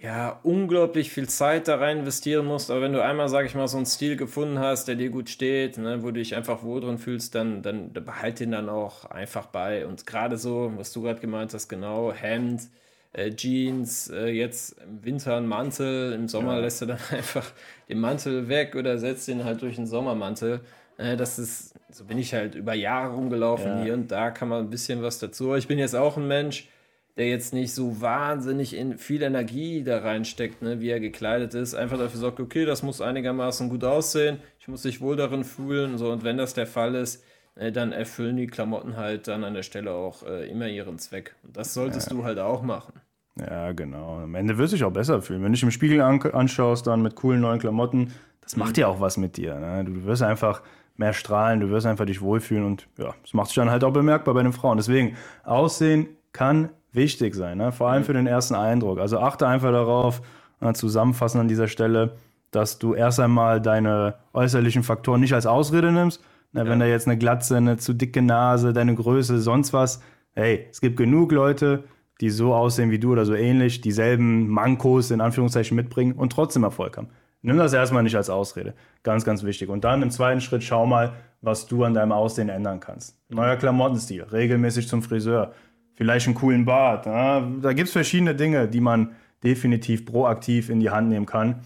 ja, 0.00 0.38
unglaublich 0.44 1.10
viel 1.10 1.28
Zeit 1.28 1.66
da 1.66 1.76
rein 1.76 1.98
investieren 2.00 2.46
musst. 2.46 2.70
Aber 2.70 2.82
wenn 2.82 2.92
du 2.92 3.02
einmal, 3.02 3.28
sag 3.28 3.46
ich 3.46 3.56
mal, 3.56 3.66
so 3.66 3.78
einen 3.78 3.86
Stil 3.86 4.16
gefunden 4.16 4.60
hast, 4.60 4.86
der 4.86 4.94
dir 4.94 5.10
gut 5.10 5.28
steht, 5.28 5.76
ne, 5.76 6.02
wo 6.02 6.06
du 6.06 6.14
dich 6.14 6.36
einfach 6.36 6.62
wohl 6.62 6.80
drin 6.80 6.98
fühlst, 6.98 7.34
dann, 7.34 7.62
dann 7.62 7.92
behalt 7.92 8.38
den 8.38 8.52
dann 8.52 8.68
auch 8.68 9.06
einfach 9.06 9.46
bei. 9.46 9.86
Und 9.86 10.06
gerade 10.06 10.36
so, 10.36 10.72
was 10.76 10.92
du 10.92 11.02
gerade 11.02 11.20
gemeint 11.20 11.52
hast, 11.52 11.68
genau, 11.68 12.12
Hemd, 12.12 12.68
äh, 13.12 13.30
Jeans, 13.30 14.08
äh, 14.10 14.28
jetzt 14.28 14.76
im 14.82 15.04
Winter 15.04 15.36
ein 15.36 15.48
Mantel, 15.48 16.12
im 16.12 16.28
Sommer 16.28 16.54
ja. 16.54 16.60
lässt 16.60 16.80
du 16.80 16.86
dann 16.86 17.00
einfach 17.10 17.50
den 17.88 17.98
Mantel 17.98 18.48
weg 18.48 18.76
oder 18.76 18.98
setzt 18.98 19.26
den 19.26 19.44
halt 19.44 19.62
durch 19.62 19.78
einen 19.78 19.88
Sommermantel. 19.88 20.60
Äh, 20.96 21.16
das 21.16 21.40
ist, 21.40 21.74
so 21.90 22.04
bin 22.04 22.18
ich 22.18 22.34
halt 22.34 22.54
über 22.54 22.74
Jahre 22.74 23.14
rumgelaufen. 23.14 23.78
Ja. 23.78 23.82
Hier 23.82 23.94
und 23.94 24.12
da 24.12 24.30
kann 24.30 24.48
man 24.48 24.60
ein 24.60 24.70
bisschen 24.70 25.02
was 25.02 25.18
dazu. 25.18 25.56
Ich 25.56 25.66
bin 25.66 25.78
jetzt 25.80 25.96
auch 25.96 26.16
ein 26.16 26.28
Mensch, 26.28 26.68
der 27.18 27.28
jetzt 27.28 27.52
nicht 27.52 27.74
so 27.74 28.00
wahnsinnig 28.00 28.74
in 28.74 28.96
viel 28.96 29.22
Energie 29.22 29.82
da 29.82 29.98
reinsteckt, 29.98 30.62
ne, 30.62 30.80
wie 30.80 30.88
er 30.88 31.00
gekleidet 31.00 31.52
ist, 31.52 31.74
einfach 31.74 31.98
dafür 31.98 32.20
sorgt, 32.20 32.40
okay, 32.40 32.64
das 32.64 32.82
muss 32.82 33.00
einigermaßen 33.00 33.68
gut 33.68 33.84
aussehen, 33.84 34.38
ich 34.60 34.68
muss 34.68 34.84
mich 34.84 35.00
wohl 35.00 35.16
darin 35.16 35.44
fühlen, 35.44 35.98
so 35.98 36.10
und 36.10 36.24
wenn 36.24 36.38
das 36.38 36.54
der 36.54 36.66
Fall 36.66 36.94
ist, 36.94 37.24
äh, 37.56 37.72
dann 37.72 37.92
erfüllen 37.92 38.36
die 38.36 38.46
Klamotten 38.46 38.96
halt 38.96 39.26
dann 39.26 39.42
an 39.42 39.54
der 39.54 39.64
Stelle 39.64 39.92
auch 39.92 40.22
äh, 40.22 40.48
immer 40.48 40.68
ihren 40.68 40.98
Zweck. 40.98 41.34
Und 41.42 41.56
das 41.56 41.74
solltest 41.74 42.10
ja. 42.10 42.16
du 42.16 42.24
halt 42.24 42.38
auch 42.38 42.62
machen. 42.62 42.94
Ja, 43.36 43.72
genau. 43.72 44.18
Am 44.18 44.34
Ende 44.34 44.58
wirst 44.58 44.72
du 44.72 44.76
dich 44.76 44.84
auch 44.84 44.92
besser 44.92 45.22
fühlen. 45.22 45.42
Wenn 45.42 45.52
du 45.52 45.54
dich 45.54 45.62
im 45.62 45.70
Spiegel 45.70 46.00
an 46.00 46.20
anschaust, 46.20 46.86
dann 46.86 47.02
mit 47.02 47.14
coolen 47.14 47.40
neuen 47.40 47.60
Klamotten, 47.60 48.12
das 48.40 48.56
macht 48.56 48.78
ja 48.78 48.88
auch 48.88 49.00
was 49.00 49.16
mit 49.16 49.36
dir. 49.36 49.58
Ne? 49.58 49.84
Du 49.84 50.04
wirst 50.04 50.22
einfach 50.22 50.62
mehr 50.96 51.12
strahlen, 51.12 51.60
du 51.60 51.70
wirst 51.70 51.86
einfach 51.86 52.06
dich 52.06 52.20
wohlfühlen 52.20 52.64
und 52.64 52.88
ja, 52.96 53.14
das 53.22 53.34
macht 53.34 53.48
sich 53.48 53.56
dann 53.56 53.70
halt 53.70 53.84
auch 53.84 53.92
bemerkbar 53.92 54.34
bei 54.34 54.42
den 54.42 54.52
Frauen. 54.52 54.76
Deswegen, 54.76 55.16
Aussehen 55.44 56.08
kann 56.32 56.70
wichtig 56.92 57.34
sein, 57.34 57.58
ne? 57.58 57.72
vor 57.72 57.88
allem 57.90 58.04
für 58.04 58.12
den 58.12 58.26
ersten 58.26 58.54
Eindruck. 58.54 58.98
Also 58.98 59.18
achte 59.18 59.46
einfach 59.46 59.72
darauf, 59.72 60.22
äh, 60.60 60.72
zusammenfassen 60.72 61.40
an 61.40 61.48
dieser 61.48 61.68
Stelle, 61.68 62.16
dass 62.50 62.78
du 62.78 62.94
erst 62.94 63.20
einmal 63.20 63.60
deine 63.60 64.14
äußerlichen 64.32 64.82
Faktoren 64.82 65.20
nicht 65.20 65.34
als 65.34 65.46
Ausrede 65.46 65.92
nimmst. 65.92 66.22
Na, 66.52 66.64
ja. 66.64 66.70
Wenn 66.70 66.80
da 66.80 66.86
jetzt 66.86 67.06
eine 67.06 67.18
Glatze, 67.18 67.56
eine 67.56 67.76
zu 67.76 67.92
dicke 67.92 68.22
Nase, 68.22 68.72
deine 68.72 68.94
Größe, 68.94 69.38
sonst 69.38 69.72
was. 69.72 70.02
Hey, 70.32 70.66
es 70.70 70.80
gibt 70.80 70.96
genug 70.96 71.32
Leute, 71.32 71.84
die 72.20 72.30
so 72.30 72.54
aussehen 72.54 72.90
wie 72.90 72.98
du 72.98 73.12
oder 73.12 73.24
so 73.24 73.34
ähnlich, 73.34 73.80
dieselben 73.80 74.48
Mankos 74.48 75.10
in 75.10 75.20
Anführungszeichen 75.20 75.76
mitbringen 75.76 76.12
und 76.12 76.32
trotzdem 76.32 76.64
Erfolg 76.64 76.96
haben. 76.96 77.08
Nimm 77.42 77.56
das 77.56 77.72
erstmal 77.72 78.02
nicht 78.02 78.16
als 78.16 78.30
Ausrede. 78.30 78.74
Ganz, 79.04 79.24
ganz 79.24 79.44
wichtig. 79.44 79.68
Und 79.68 79.84
dann 79.84 80.02
im 80.02 80.10
zweiten 80.10 80.40
Schritt 80.40 80.64
schau 80.64 80.86
mal, 80.86 81.12
was 81.40 81.66
du 81.66 81.84
an 81.84 81.94
deinem 81.94 82.10
Aussehen 82.10 82.48
ändern 82.48 82.80
kannst. 82.80 83.16
Neuer 83.28 83.56
Klamottenstil, 83.56 84.24
regelmäßig 84.24 84.88
zum 84.88 85.02
Friseur, 85.02 85.52
vielleicht 85.98 86.26
einen 86.26 86.36
coolen 86.36 86.64
Bart. 86.64 87.06
Ja? 87.06 87.40
Da 87.60 87.72
gibt 87.72 87.88
es 87.88 87.92
verschiedene 87.92 88.34
Dinge, 88.34 88.68
die 88.68 88.80
man 88.80 89.16
definitiv 89.42 90.06
proaktiv 90.06 90.70
in 90.70 90.78
die 90.80 90.90
Hand 90.90 91.08
nehmen 91.08 91.26
kann. 91.26 91.56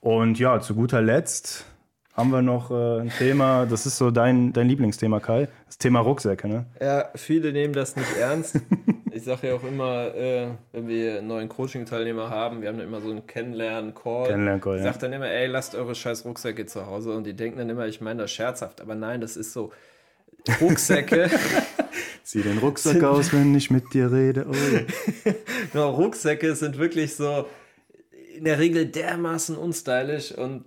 Und 0.00 0.38
ja, 0.38 0.60
zu 0.60 0.74
guter 0.74 1.02
Letzt 1.02 1.66
haben 2.14 2.30
wir 2.30 2.42
noch 2.42 2.70
äh, 2.70 3.00
ein 3.00 3.10
Thema, 3.10 3.66
das 3.66 3.86
ist 3.86 3.98
so 3.98 4.10
dein, 4.10 4.52
dein 4.52 4.68
Lieblingsthema, 4.68 5.18
Kai, 5.18 5.48
das 5.66 5.78
Thema 5.78 6.00
Rucksäcke, 6.00 6.46
ne? 6.46 6.66
Ja, 6.80 7.08
viele 7.14 7.52
nehmen 7.52 7.74
das 7.74 7.96
nicht 7.96 8.16
ernst. 8.18 8.60
Ich 9.14 9.24
sage 9.24 9.48
ja 9.48 9.54
auch 9.54 9.62
immer, 9.62 10.14
äh, 10.14 10.48
wenn 10.72 10.88
wir 10.88 11.18
einen 11.18 11.26
neuen 11.26 11.48
Coaching-Teilnehmer 11.48 12.30
haben, 12.30 12.62
wir 12.62 12.68
haben 12.68 12.78
dann 12.78 12.86
immer 12.86 13.00
so 13.00 13.10
einen 13.10 13.26
Kennenlernen-Call. 13.26 14.28
Kennenlernen-Call, 14.28 14.76
Ich 14.78 14.82
sage 14.84 14.98
dann 15.00 15.12
immer, 15.12 15.28
ey, 15.28 15.46
lasst 15.48 15.74
eure 15.74 15.94
scheiß 15.94 16.24
Rucksäcke 16.24 16.64
zu 16.66 16.86
Hause. 16.86 17.12
Und 17.14 17.24
die 17.24 17.34
denken 17.34 17.58
dann 17.58 17.68
immer, 17.68 17.86
ich 17.86 18.00
meine 18.00 18.22
das 18.22 18.32
scherzhaft. 18.32 18.80
Aber 18.80 18.94
nein, 18.94 19.20
das 19.20 19.36
ist 19.36 19.52
so. 19.52 19.70
Rucksäcke, 20.60 21.30
Zieh 22.32 22.40
den 22.40 22.56
Rucksack 22.56 23.02
aus, 23.02 23.30
wenn 23.34 23.54
ich 23.54 23.70
mit 23.70 23.92
dir 23.92 24.10
rede. 24.10 24.46
Oh. 24.48 25.30
genau, 25.70 25.90
Rucksäcke 25.90 26.54
sind 26.54 26.78
wirklich 26.78 27.14
so 27.14 27.44
in 28.34 28.46
der 28.46 28.58
Regel 28.58 28.86
dermaßen 28.86 29.54
unstylisch 29.54 30.32
und 30.32 30.64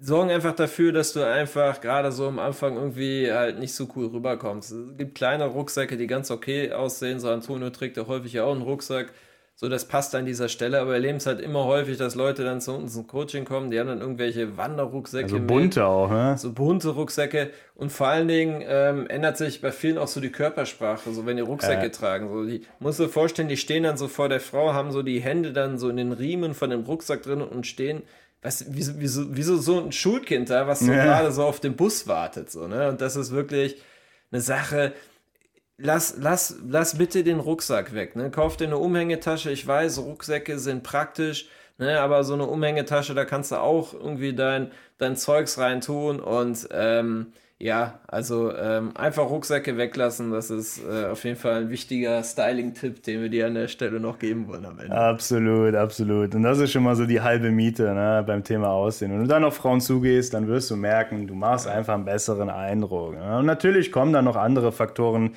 sorgen 0.00 0.30
einfach 0.30 0.56
dafür, 0.56 0.92
dass 0.92 1.12
du 1.12 1.22
einfach 1.22 1.82
gerade 1.82 2.12
so 2.12 2.28
am 2.28 2.38
Anfang 2.38 2.76
irgendwie 2.76 3.30
halt 3.30 3.58
nicht 3.58 3.74
so 3.74 3.90
cool 3.94 4.06
rüberkommst. 4.06 4.72
Es 4.72 4.96
gibt 4.96 5.16
kleine 5.16 5.44
Rucksäcke, 5.48 5.98
die 5.98 6.06
ganz 6.06 6.30
okay 6.30 6.72
aussehen. 6.72 7.20
So 7.20 7.28
Antonio 7.28 7.68
trägt 7.68 7.98
ja 7.98 8.06
häufig 8.06 8.32
ja 8.32 8.44
auch 8.44 8.54
einen 8.54 8.62
Rucksack. 8.62 9.12
So, 9.58 9.70
das 9.70 9.86
passt 9.88 10.14
an 10.14 10.26
dieser 10.26 10.50
Stelle, 10.50 10.78
aber 10.80 10.90
wir 10.90 10.94
erleben 10.96 11.16
es 11.16 11.24
halt 11.24 11.40
immer 11.40 11.64
häufig, 11.64 11.96
dass 11.96 12.14
Leute 12.14 12.44
dann 12.44 12.60
zu 12.60 12.72
uns 12.72 12.94
ins 12.94 13.06
Coaching 13.06 13.46
kommen, 13.46 13.70
die 13.70 13.80
haben 13.80 13.86
dann 13.86 14.02
irgendwelche 14.02 14.58
Wanderrucksäcke 14.58 15.24
Also 15.24 15.38
mit. 15.38 15.46
bunte 15.46 15.86
auch, 15.86 16.10
ne? 16.10 16.36
so 16.36 16.52
bunte 16.52 16.90
Rucksäcke 16.90 17.50
und 17.74 17.90
vor 17.90 18.08
allen 18.08 18.28
Dingen 18.28 18.62
ähm, 18.66 19.06
ändert 19.08 19.38
sich 19.38 19.62
bei 19.62 19.72
vielen 19.72 19.96
auch 19.96 20.08
so 20.08 20.20
die 20.20 20.30
Körpersprache, 20.30 21.10
so 21.14 21.24
wenn 21.24 21.36
die 21.36 21.42
Rucksäcke 21.42 21.86
Äh. 21.86 21.90
tragen. 21.90 22.28
So, 22.28 22.44
die 22.44 22.66
musst 22.80 22.98
du 22.98 23.04
dir 23.04 23.08
vorstellen, 23.08 23.48
die 23.48 23.56
stehen 23.56 23.84
dann 23.84 23.96
so 23.96 24.08
vor 24.08 24.28
der 24.28 24.40
Frau, 24.40 24.74
haben 24.74 24.92
so 24.92 25.02
die 25.02 25.20
Hände 25.20 25.54
dann 25.54 25.78
so 25.78 25.88
in 25.88 25.96
den 25.96 26.12
Riemen 26.12 26.52
von 26.52 26.68
dem 26.68 26.82
Rucksack 26.82 27.22
drin 27.22 27.40
und 27.40 27.66
stehen, 27.66 28.02
weißt 28.42 28.60
du, 28.60 28.74
wie, 28.74 28.82
so- 28.82 29.00
wie, 29.00 29.42
so, 29.42 29.80
ein 29.80 29.90
Schulkind 29.92 30.50
da, 30.50 30.66
was 30.66 30.80
so 30.80 30.92
Ja. 30.92 31.02
gerade 31.02 31.32
so 31.32 31.44
auf 31.44 31.60
den 31.60 31.76
Bus 31.76 32.06
wartet. 32.06 32.50
So, 32.50 32.66
ne? 32.68 32.90
Und 32.90 33.00
das 33.00 33.16
ist 33.16 33.30
wirklich 33.32 33.80
eine 34.32 34.42
Sache. 34.42 34.92
Lass, 35.78 36.16
lass, 36.18 36.56
lass 36.66 36.96
bitte 36.96 37.22
den 37.22 37.38
Rucksack 37.38 37.94
weg. 37.94 38.16
Ne? 38.16 38.30
Kauf 38.30 38.56
dir 38.56 38.66
eine 38.66 38.78
Umhängetasche. 38.78 39.50
Ich 39.50 39.66
weiß, 39.66 39.98
Rucksäcke 39.98 40.58
sind 40.58 40.82
praktisch, 40.82 41.48
ne? 41.76 42.00
aber 42.00 42.24
so 42.24 42.32
eine 42.32 42.46
Umhängetasche, 42.46 43.14
da 43.14 43.26
kannst 43.26 43.52
du 43.52 43.56
auch 43.56 43.92
irgendwie 43.92 44.34
dein, 44.34 44.70
dein 44.96 45.16
Zeugs 45.16 45.58
reintun. 45.58 46.18
Und 46.20 46.66
ähm, 46.72 47.32
ja, 47.58 48.00
also 48.06 48.54
ähm, 48.54 48.92
einfach 48.96 49.30
Rucksäcke 49.30 49.78
weglassen. 49.78 50.30
Das 50.30 50.50
ist 50.50 50.82
äh, 50.82 51.06
auf 51.06 51.24
jeden 51.24 51.36
Fall 51.36 51.62
ein 51.62 51.70
wichtiger 51.70 52.22
Styling-Tipp, 52.22 53.02
den 53.02 53.22
wir 53.22 53.28
dir 53.30 53.46
an 53.46 53.54
der 53.54 53.68
Stelle 53.68 53.98
noch 53.98 54.18
geben 54.18 54.46
wollen 54.48 54.66
am 54.66 54.78
Ende. 54.78 54.94
Absolut, 54.94 55.74
absolut. 55.74 56.34
Und 56.34 56.42
das 56.42 56.58
ist 56.58 56.72
schon 56.72 56.82
mal 56.82 56.96
so 56.96 57.06
die 57.06 57.20
halbe 57.20 57.50
Miete 57.50 57.94
ne, 57.94 58.22
beim 58.26 58.44
Thema 58.44 58.68
Aussehen. 58.68 59.10
Wenn 59.10 59.20
du 59.20 59.26
dann 59.26 59.44
auf 59.44 59.56
Frauen 59.56 59.80
zugehst, 59.80 60.32
dann 60.32 60.48
wirst 60.48 60.70
du 60.70 60.76
merken, 60.76 61.26
du 61.26 61.34
machst 61.34 61.66
einfach 61.66 61.94
einen 61.94 62.04
besseren 62.04 62.50
Eindruck. 62.50 63.14
Ne? 63.14 63.38
Und 63.38 63.46
natürlich 63.46 63.90
kommen 63.90 64.12
dann 64.12 64.26
noch 64.26 64.36
andere 64.36 64.70
Faktoren 64.70 65.32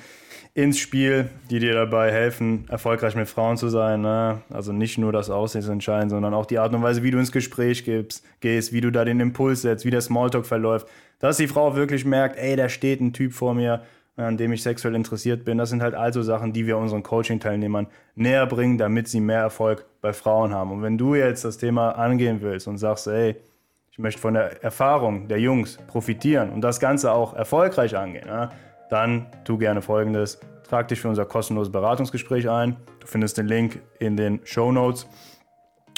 ins 0.54 0.78
Spiel, 0.78 1.30
die 1.48 1.60
dir 1.60 1.74
dabei 1.74 2.10
helfen, 2.10 2.64
erfolgreich 2.68 3.14
mit 3.14 3.28
Frauen 3.28 3.56
zu 3.56 3.68
sein. 3.68 4.00
Ne? 4.00 4.42
Also 4.50 4.72
nicht 4.72 4.98
nur 4.98 5.12
das 5.12 5.30
Aussehen 5.30 5.62
ist 5.62 5.68
entscheidend, 5.68 6.10
sondern 6.10 6.34
auch 6.34 6.46
die 6.46 6.58
Art 6.58 6.74
und 6.74 6.82
Weise, 6.82 7.02
wie 7.02 7.10
du 7.10 7.18
ins 7.18 7.32
Gespräch 7.32 7.84
gibst, 7.84 8.24
gehst, 8.40 8.72
wie 8.72 8.80
du 8.80 8.90
da 8.90 9.04
den 9.04 9.20
Impuls 9.20 9.62
setzt, 9.62 9.84
wie 9.84 9.90
der 9.90 10.00
Smalltalk 10.00 10.46
verläuft. 10.46 10.88
Dass 11.20 11.36
die 11.36 11.46
Frau 11.46 11.76
wirklich 11.76 12.04
merkt, 12.04 12.36
ey, 12.36 12.56
da 12.56 12.68
steht 12.68 13.00
ein 13.00 13.12
Typ 13.12 13.32
vor 13.32 13.54
mir, 13.54 13.82
an 14.16 14.36
dem 14.36 14.52
ich 14.52 14.62
sexuell 14.62 14.94
interessiert 14.94 15.44
bin. 15.44 15.56
Das 15.56 15.70
sind 15.70 15.82
halt 15.82 15.94
also 15.94 16.22
Sachen, 16.22 16.52
die 16.52 16.66
wir 16.66 16.76
unseren 16.76 17.02
Coaching-Teilnehmern 17.02 17.86
näher 18.14 18.46
bringen, 18.46 18.76
damit 18.76 19.08
sie 19.08 19.20
mehr 19.20 19.40
Erfolg 19.40 19.86
bei 20.00 20.12
Frauen 20.12 20.52
haben. 20.52 20.72
Und 20.72 20.82
wenn 20.82 20.98
du 20.98 21.14
jetzt 21.14 21.44
das 21.44 21.58
Thema 21.58 21.92
angehen 21.92 22.40
willst 22.40 22.66
und 22.66 22.78
sagst, 22.78 23.06
ey, 23.06 23.36
ich 23.92 23.98
möchte 23.98 24.20
von 24.20 24.34
der 24.34 24.62
Erfahrung 24.62 25.28
der 25.28 25.40
Jungs 25.40 25.78
profitieren 25.86 26.50
und 26.50 26.60
das 26.60 26.80
Ganze 26.80 27.12
auch 27.12 27.34
erfolgreich 27.34 27.96
angehen, 27.96 28.26
ja, 28.26 28.50
dann 28.90 29.26
tu 29.44 29.58
gerne 29.58 29.82
folgendes. 29.82 30.40
Trag 30.68 30.88
dich 30.88 31.00
für 31.00 31.08
unser 31.08 31.24
kostenloses 31.24 31.72
Beratungsgespräch 31.72 32.48
ein. 32.48 32.76
Du 33.00 33.06
findest 33.06 33.38
den 33.38 33.46
Link 33.46 33.80
in 33.98 34.16
den 34.16 34.40
Show 34.44 34.70
Notes. 34.70 35.08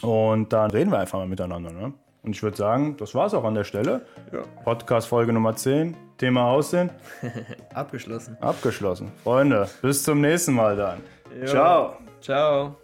Und 0.02 0.52
dann 0.52 0.70
reden 0.70 0.90
wir 0.90 0.99
einfach 0.99 1.18
mal 1.18 1.28
miteinander. 1.28 1.70
Ne? 1.70 1.92
Und 2.22 2.34
ich 2.37 2.42
würde 2.42 2.56
sagen, 2.56 2.96
das 2.96 3.14
war's 3.14 3.35
auch 3.35 3.44
an 3.44 3.55
der 3.55 3.64
Stelle. 3.64 4.07
Ja. 4.33 4.42
Podcast 4.64 5.09
Folge 5.09 5.33
Nummer 5.33 5.55
10. 5.55 5.96
Thema 6.18 6.44
Aussehen 6.46 6.90
Abgeschlossen. 7.74 8.37
abgeschlossen. 8.40 9.11
Freunde, 9.24 9.68
bis 9.81 10.05
zum 10.05 10.20
nächsten 10.20 10.55
Mal 10.55 10.76
dann. 10.76 11.00
Ciao. 11.46 11.96
Ciao. 12.20 12.82